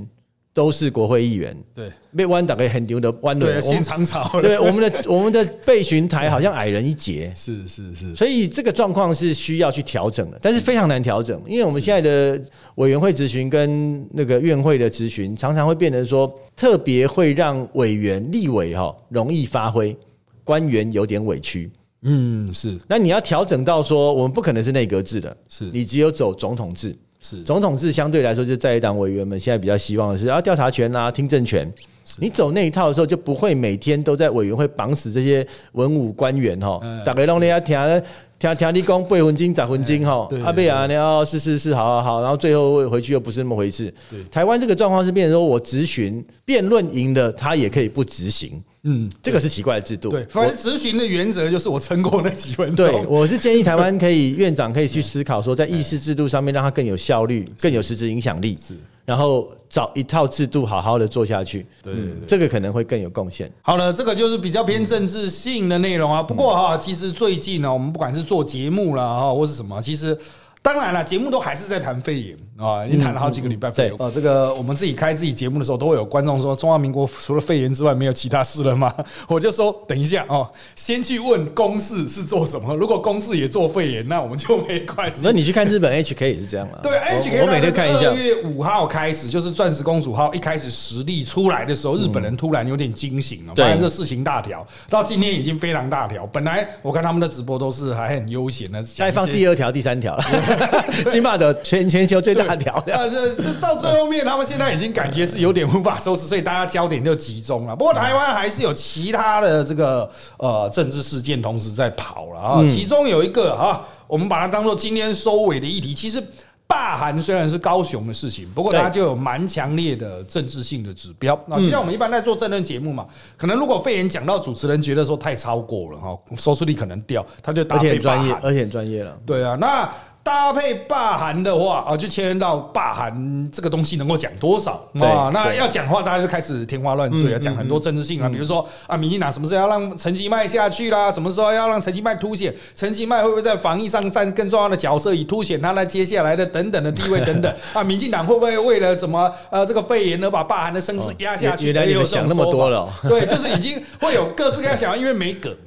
[0.54, 12.40] 都是国会议员，对，被弯打给很牛的弯轮，现场吵，对，我们 的我们的备询台好像矮人一截，是是是，所以这个状况是需要去调整的，但是非常难调整，因为我们现在的
[12.76, 19.98] 委员会质询跟那个院会的质询，常常会变成说，特别会让委员立委哈容易发挥，
[20.44, 21.72] 官员有点委屈，
[22.04, 25.66] 嗯，是，那你要调整到说，我们不可能是内阁制的，是。
[25.72, 26.96] 你只有走总统制。
[27.24, 31.72] 是总统制相对来说，就在党委员们现在比较希望的是啊，调查权啊，听证权。
[32.20, 36.82] 你走那一套的时候，就不会每天都在委员会绑死这些文武官员哈。
[37.06, 38.04] 大概让人家听
[38.38, 40.28] 听听你讲背魂经、砸魂经哈。
[40.44, 43.92] 阿贝啊，你要是是是，好好好，然后最后回去又不是那么回事。
[44.30, 48.62] 台湾这个状况是变成说我质询辩论赢了，他也可以不执行。
[48.84, 50.10] 嗯，这个是奇怪的制度。
[50.10, 52.86] 对，反正执行的原则就是我撑过那几分钟。
[52.86, 58.58] 对，我是建议台湾可以院长可以去思考说，在议事制度上面让它更有效率、更有实质影响力。
[58.60, 58.74] 是，
[59.06, 61.66] 然后找一套制度好好的做下去。
[61.82, 61.94] 对，
[62.28, 63.50] 这个可能会更有贡献。
[63.62, 66.22] 好了，这个就是比较偏政治性的内容啊。
[66.22, 70.18] 不过哈，其实最近呢，我们不管是做节目啦哈，或是什么，其实。
[70.62, 73.96] 当然了，节目都还是在谈肺炎啊，已经谈了好几个礼拜肺炎。
[73.98, 78.94] 呃，这个我们自己开自己节目的时候，都会有观众说，中华民国除了肺炎之外，没有其他事了吗？
[79.28, 82.76] 我就说，等一下哦，先去问公事是做什么。
[82.76, 85.22] 如果公事也做肺炎，那我们就没关系。
[85.24, 86.80] 那你去看日本 HK 也是这样了。
[86.84, 88.10] 对，HK 我每天看一下。
[88.10, 94.66] 二月五号开始，就是钻石公主号一开始实力出来的时候，日本人突然有点惊醒了，发现这事情大条。
[94.90, 96.28] 到今天已经非常大条。
[96.28, 100.24] 本来我看他们的直播都是还很悠闲的，再放第二条、第三条了。
[101.10, 102.74] 金马的全全球最大条。
[102.74, 107.76] 啊，这这到最后面，他们现在已经感觉是有点无法收拾，所以大家焦点就集中了。
[107.76, 112.64] 不过台湾还是有其他的这个呃政治事件同时在跑了啊。
[112.68, 115.94] 其中有一个哈，我们把它当做今天收尾的议题。
[115.94, 116.24] 其实
[116.68, 121.40] 罢韩虽然是高雄的事情，不过它就有蛮强烈的政治性的指标。
[121.48, 123.06] 那就像我们一般在做政论节目嘛，
[123.38, 129.18] 可能如果肺炎讲到主持人觉得说太超过了哈，收视率可能掉，他就搭配专业，而且很专业了。
[129.26, 129.90] 对啊，那。
[130.24, 134.72] 搭配霸韩的话啊，就牵连到霸韩这个东西能够讲多少
[135.02, 135.30] 啊？
[135.34, 141.12] 那要讲话，大家就开始天花乱坠啊，讲很多政治性啊，比如说啊，民进党什么时候要让陈吉迈下去啦？
[141.12, 142.56] 什么时候要让陈吉迈凸显？
[142.74, 147.84] 陈吉迈会不会在防疫上占更重要的角色，以凸显他那接下来的等等的地位等等 啊？
[147.84, 151.66] 民进党会不会为了什么呃这个肺炎而，把霸韩的声势压下去？
[151.66, 155.54] 原来有想那么多了，对，就是已经会有各式各样想，因为没梗。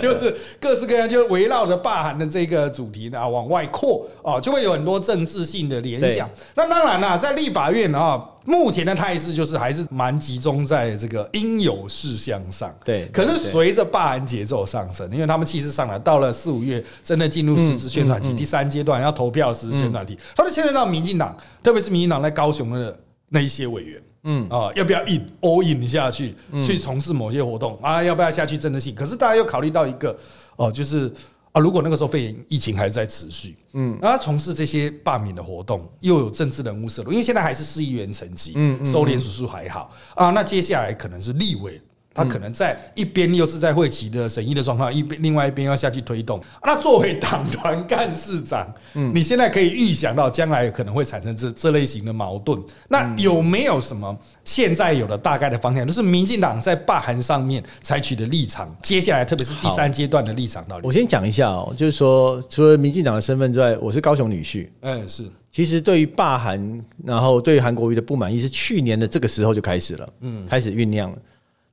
[0.00, 6.28] 就是各式各样，就围绕着霸韩的这个主题呢往外扩哦，就会有很多政治性的联想。
[6.54, 12.74] 那当然啦，在立法院啊，目前的态势就是还是蛮集中在这个应有事项上。
[12.84, 22.98] 对，可是随着霸韩节奏上升，因为他们气势上来，到了四五月，真的进入实质宣传期，第三阶段要投票实质宣传期，他就牵涉到民进党，特别是民进党在高雄的
[23.28, 24.00] 那一些委员。
[24.24, 28.02] 嗯啊，要不要 in all in 下去去从事某些活动啊？
[28.02, 28.94] 要不要下去真的性？
[28.94, 30.16] 可是大家又考虑到一个
[30.56, 31.12] 哦，就是
[31.52, 41.80] 啊，如果那个时候肺炎疫情还在持续，嗯，那从事这些罢免的活动，又有政治人物涉入，因为现在还是市议员层级，嗯，收敛指数还好啊，那接下来可能是立委。
[42.18, 46.40] 他可能在一边又是在会期的审议的状况，一边另外一边要下去推动。
[46.64, 52.60] 那作为党团干事长，嗯，你现在可以预想到将来可能会产生这这类型的矛盾。
[52.88, 55.86] 那有没有什么现在有的大概的方向？
[55.86, 60.86] 就是民进党在罢韩上面采取的立场，接下来特别是第三阶段的立场到底？
[60.86, 64.68] 我先讲一下哦，就是说除了民进党的身份之外，我是高雄女婿。
[64.80, 65.22] 哎，是。
[65.50, 71.18] 其实对于罢韩，然后对韩国瑜的不满意，是去年的这个时候就开始了，嗯，开始酝酿了。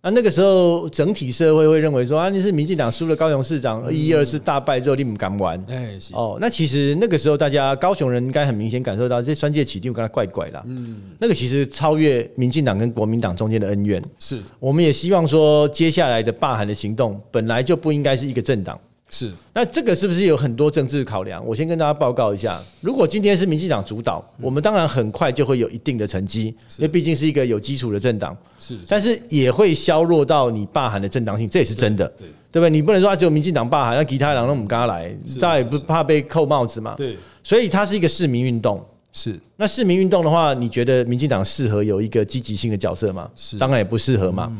[0.05, 5.59] 那那个时候，整体社会会认为说啊，你是民进党输了高雄市长，一二次大败之后，你不敢玩。
[5.67, 10.61] 哎，哦，那其实那个时候，大家高雄人应该很明显感受到，这三界起定跟他怪怪的。
[10.67, 13.99] 嗯，那个其实超越民进党跟国民党中间的恩怨。
[14.19, 18.79] 是，我们也希望说，接下来的罢韩的行动，本来就不应该是一个政党。
[19.17, 21.41] 是，那这个是不是有很多政治考量？
[21.45, 26.47] 我先跟大家报告一下，如果今天是民进党主导，我们当然很快就会有一定的成绩，
[26.77, 28.35] 因为毕竟是一个有基础的政党。
[28.59, 32.05] 是，但是也会削弱到你罢韩的正当性，这也是真的。
[32.17, 32.69] 对，对不对？
[32.69, 36.95] 你不能说只有民进党罢韩，那其他党那我们跟他来，大家也不怕被扣帽子嘛。
[36.97, 38.85] 对，所以它是一个市民运动。
[39.13, 43.29] 是，那市民运动的话，你觉得民进党适合有一个积极性的角色吗？
[43.37, 44.51] 是，当然也不适合嘛。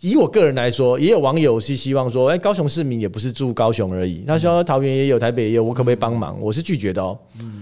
[0.00, 6.38] 以我个人来说，也有网友是希望说，哎，高雄市民也不是住高雄而已，他说桃园也有，台北也有，我可不可以帮忙？
[6.40, 7.18] 我是拒绝的哦。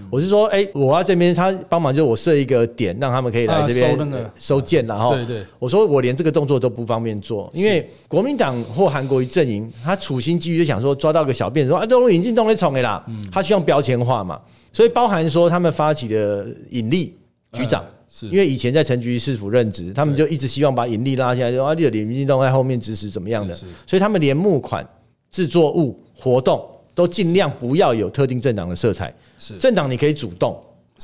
[0.09, 3.97] 我是说，哎，我要这边他帮忙，就我设一个点，让他们可以来这边
[4.37, 14.39] 收件，然后，对对，我说我连这个动作都不方便做，因为国民党或韩国瑜阵营，他处心积虑就想说抓到个小辫，说啊，这种引进动来宠的啦，他希望标签化嘛，
[14.71, 17.17] 所以包含说他们发起的引力
[17.51, 17.83] 局长。
[18.21, 23.55] 因为以前在陈局市府任职，他们就一直希望把盈利拉下来，就啊，有林进东在后面指使怎么样的，
[23.85, 24.87] 所以他们连募款、
[25.31, 29.13] 制作物、活动都尽量不要有特定政党的色彩。
[29.37, 29.57] 是。
[29.57, 30.59] 政党你可以主动，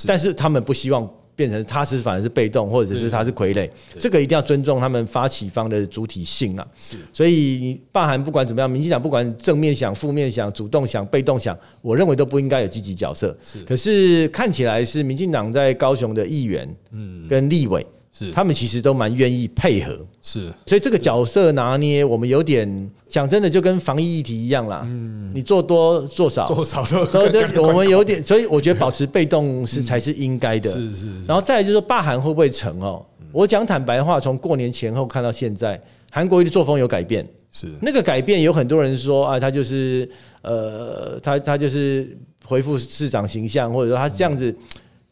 [0.07, 1.09] 但是他们不希望。
[1.35, 3.69] 变成他是反而是被动，或者是他是傀儡，
[3.99, 6.67] 这个一定要尊重他们发起方的主体性啊。
[6.77, 13.35] 是，所以罢韩不管怎么样，民进党不管正面想、负面想、主动想、被动想，我认为都不应该有积极角色。
[13.43, 17.85] 是，可是看起来是民进党在高雄的议员，嗯，跟立委。
[18.15, 24.83] 是，他们其实都蛮愿意配合，是，所以这个角色拿捏，我们有点讲真的，就跟防疫议题一样啦。
[24.85, 30.69] 嗯，你做多做少，做少都都，我们有点，所以我觉得保持被动是才是应该的。
[30.71, 31.07] 是是。
[31.25, 33.03] 然后再就是说，罢韩会不会成哦？
[33.31, 37.27] 我讲坦白话，从过年前后看到现在，韩国的作风有改变。
[37.51, 40.07] 是那个改变，有很多人说啊，他就是
[40.43, 44.55] 呃，他他就是回复市长形象，或者说他这样子。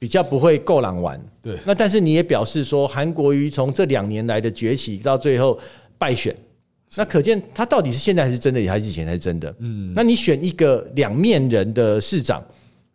[0.02, 1.56] 比较不会够狼玩，对。
[1.64, 5.60] 那但是你也表示说，韩国瑜从这两年来的崛起到最后
[5.96, 6.36] 败选，
[6.96, 9.56] 那可见他到底是现在还是真的，还是以前还是真的？
[9.60, 9.94] 嗯。
[9.96, 12.44] 那你选一个两面人的市长，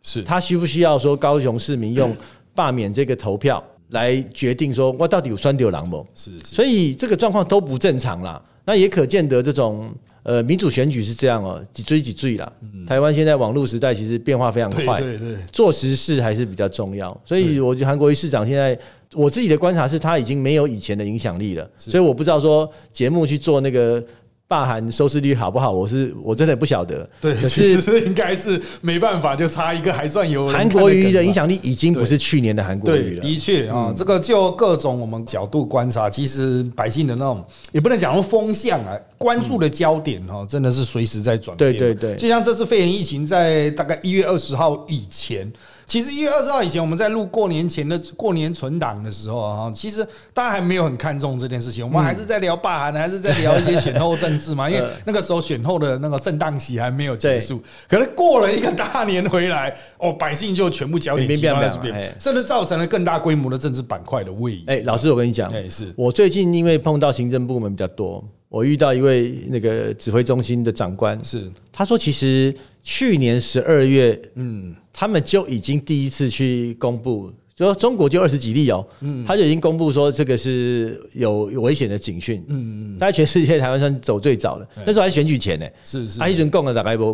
[0.01, 2.13] 是他需不需要说高雄市民用
[2.53, 6.05] 罢免这个投票来决定说，我到底有酸丢狼不？
[6.13, 8.43] 是是，所以这个状况都不正常啦。
[8.65, 9.95] 那也可见得这种
[10.27, 12.51] 呃民主选举是这样哦，几追几追啦。
[12.85, 17.17] 台湾现在网络时代其实变化非常快，对对对，做实事还是比较重要。
[17.23, 18.77] 所以我觉得韩国瑜市长现在
[19.13, 24.03] 我自己的观察是他已经没有以前的影响力了，所以我不知道说节目去做那个。
[24.47, 25.71] 罢韩收视率好不好？
[25.71, 27.07] 我是我真的不晓得。
[27.19, 30.47] 对，可是应该是没办法，就差一个还算有。
[30.47, 33.21] 韩国瑜的影响力已经不是去年的韩国瑜了。
[33.21, 37.43] 的确啊，这个就各种我们角度观察，其实百姓的那种
[37.73, 41.73] 也不能讲说风向啊，关注的焦点哈，真的是随时在转变。
[41.73, 45.51] 对对对，就像这次肺炎疫情，在大概一月二十号以前。
[45.87, 57.63] 其实一月二十号以前，我们在录过年前的过年存档的时候啊，其实大家还没有很看重这件事情，我们还是在聊罢韩，还是在聊一些选后政治嘛， 因为那个时候选后的那个震荡期还没有结束。
[57.87, 64.65] 可是过了一个大年回来，哦，百姓就全部焦点集中在这边，甚至造成了更大规模的政治板块的位移。
[64.67, 71.51] 哎，老师，我跟你讲，是我最近因为碰到行政部门比较多，我遇到一位那个指挥中心的长官，是。
[71.71, 74.75] 他说，其实去年十二月，嗯。
[74.99, 87.13] 他们就已经第一次去公布，就说中国就二十几例哦，嗯，他就已经公布说这个是有有危险的警讯，嗯嗯，大概全世界台湾算走最早的，那时候还选举前呢，是是，他一直供了大概不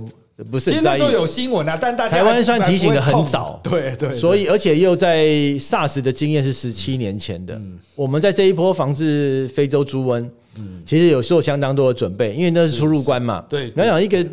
[0.50, 5.28] 不是，其实那时候有新闻啊，但大家台湾算提醒的很早，对对，所以而且又在
[5.60, 7.60] SARS 的经验是十七年前的，
[7.96, 10.26] 我们在这一波防治非洲猪瘟，
[10.58, 14.26] 嗯，其实有做相当多的准备，因为那是出入关嘛，对，你要想一个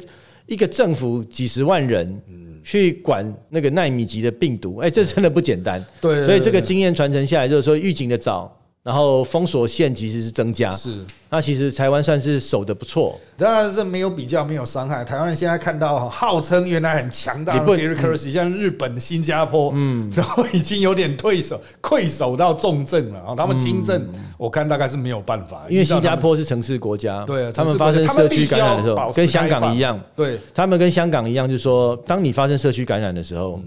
[0.46, 2.20] 一个政府几十万人。
[2.62, 5.82] 去管那个纳米级的病毒，哎，这真的不简单。
[5.98, 8.54] 对，所以这个经验传承下来，就是说预警的早。
[8.82, 11.04] 然后封锁线其实是增加，是。
[11.28, 15.04] 那其实台湾算是守的不错，当然是没有比较没有伤害。
[15.04, 23.34] 台湾人现在看到号称原来很强大的 u r 像日本、新加坡，嗯，然后已经有点退守、溃守到重症了啊。
[23.36, 24.02] 他们轻症，
[24.38, 30.38] 我看大概是没有办法，因为新加坡是城市国家，对，他们发生社区感染的时候，跟香港一样，对。
[30.54, 33.60] 他们跟香港一样，就是说，当你发生社区感染的时候。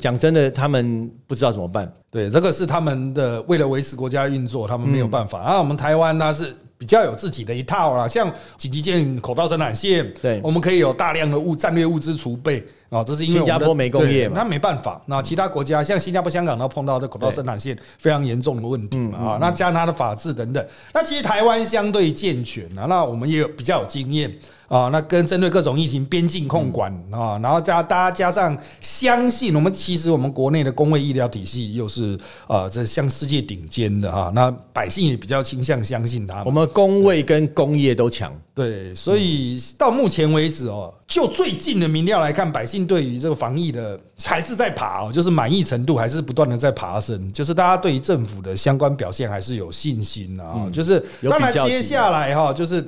[0.00, 1.92] 讲真的，他们不知道怎么办。
[2.10, 5.40] 对，这个是他们的为了维持国家运作，他们没有办法。
[5.40, 15.00] 啊，我们台湾呢是比较有自己的一套啦，像紧急建口罩生产线，对，我们可以有大量的物战略物资储备啊，这是因为新加坡没工业嘛，那没办法。
[15.06, 24.32] 那其他国家像新加坡、香港，都碰到这口罩生产线非常严重的问题嘛啊，那加上它的法制等等，那其实台湾相对健全啊，那我们也有比较有经验。
[24.68, 36.42] 啊，那跟针对各种疫情边境控管啊，然后加大家加上相信我们，其实我们国内的公卫医疗体系又是啊，这像世界顶尖的啊，那百姓也比较倾向相信它。
[36.44, 50.98] 我们工卫跟工业都强，对，所以到目前为止哦，就最近的民调来看，百姓对于这个防疫的还是在爬哦，就是满意程度还是不断的在爬升，就是大家对于政府的相关表现还是有信心的啊，就是
[51.28, 52.82] 当然接下来哈，就是。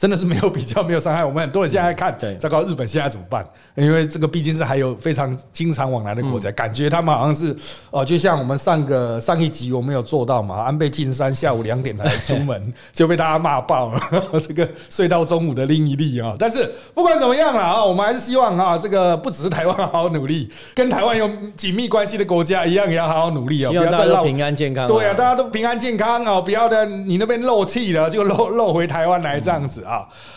[0.00, 1.22] 真的是没有比较，没有伤害。
[1.22, 3.46] 我们很多人现在看，糟糕，日本现在怎么办？
[3.74, 7.54] 因为这个毕竟是还有非常经常往来的国家，感觉他们好像是
[7.90, 14.00] 哦，就像我们上个上一集我们有做到嘛，安倍晋三下午两点才出门 就被大家骂爆了，
[14.40, 16.34] 这个睡到中午的另一例啊。
[16.38, 21.28] 但是不管怎么样了啊，我们还是希望啊，这个不只是台湾好好努力，跟台湾有
[21.58, 24.88] 紧密关系的国家一样也要好好努力啊，不要再漏平安健康。
[24.88, 29.84] 对啊，大家都平安健康啊，不要的你那边漏气了就漏漏回台湾来这样子。
[29.89, 29.89] 啊，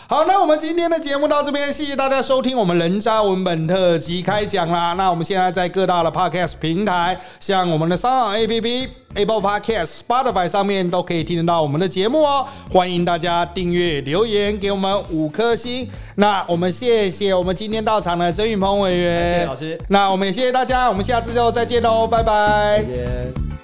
[0.08, 4.94] 好，那我们今天的节目到这边，谢谢大家收听我们人渣文本特辑开讲啦。
[4.94, 12.44] 那我们现在在各大的 podcast 平台，像我们的三网 APP、Apple Podcast、Spotify 上面都可以听得到我们的节目哦。
[12.72, 15.88] 欢迎大家订阅、留言给我们五颗星。
[16.16, 19.80] 那我们谢谢我们今天到场的曾云鹏委员，谢谢老师。
[19.88, 22.82] 那我们也谢谢大家，我们下次就再见喽，拜拜。
[22.82, 23.63] 再见。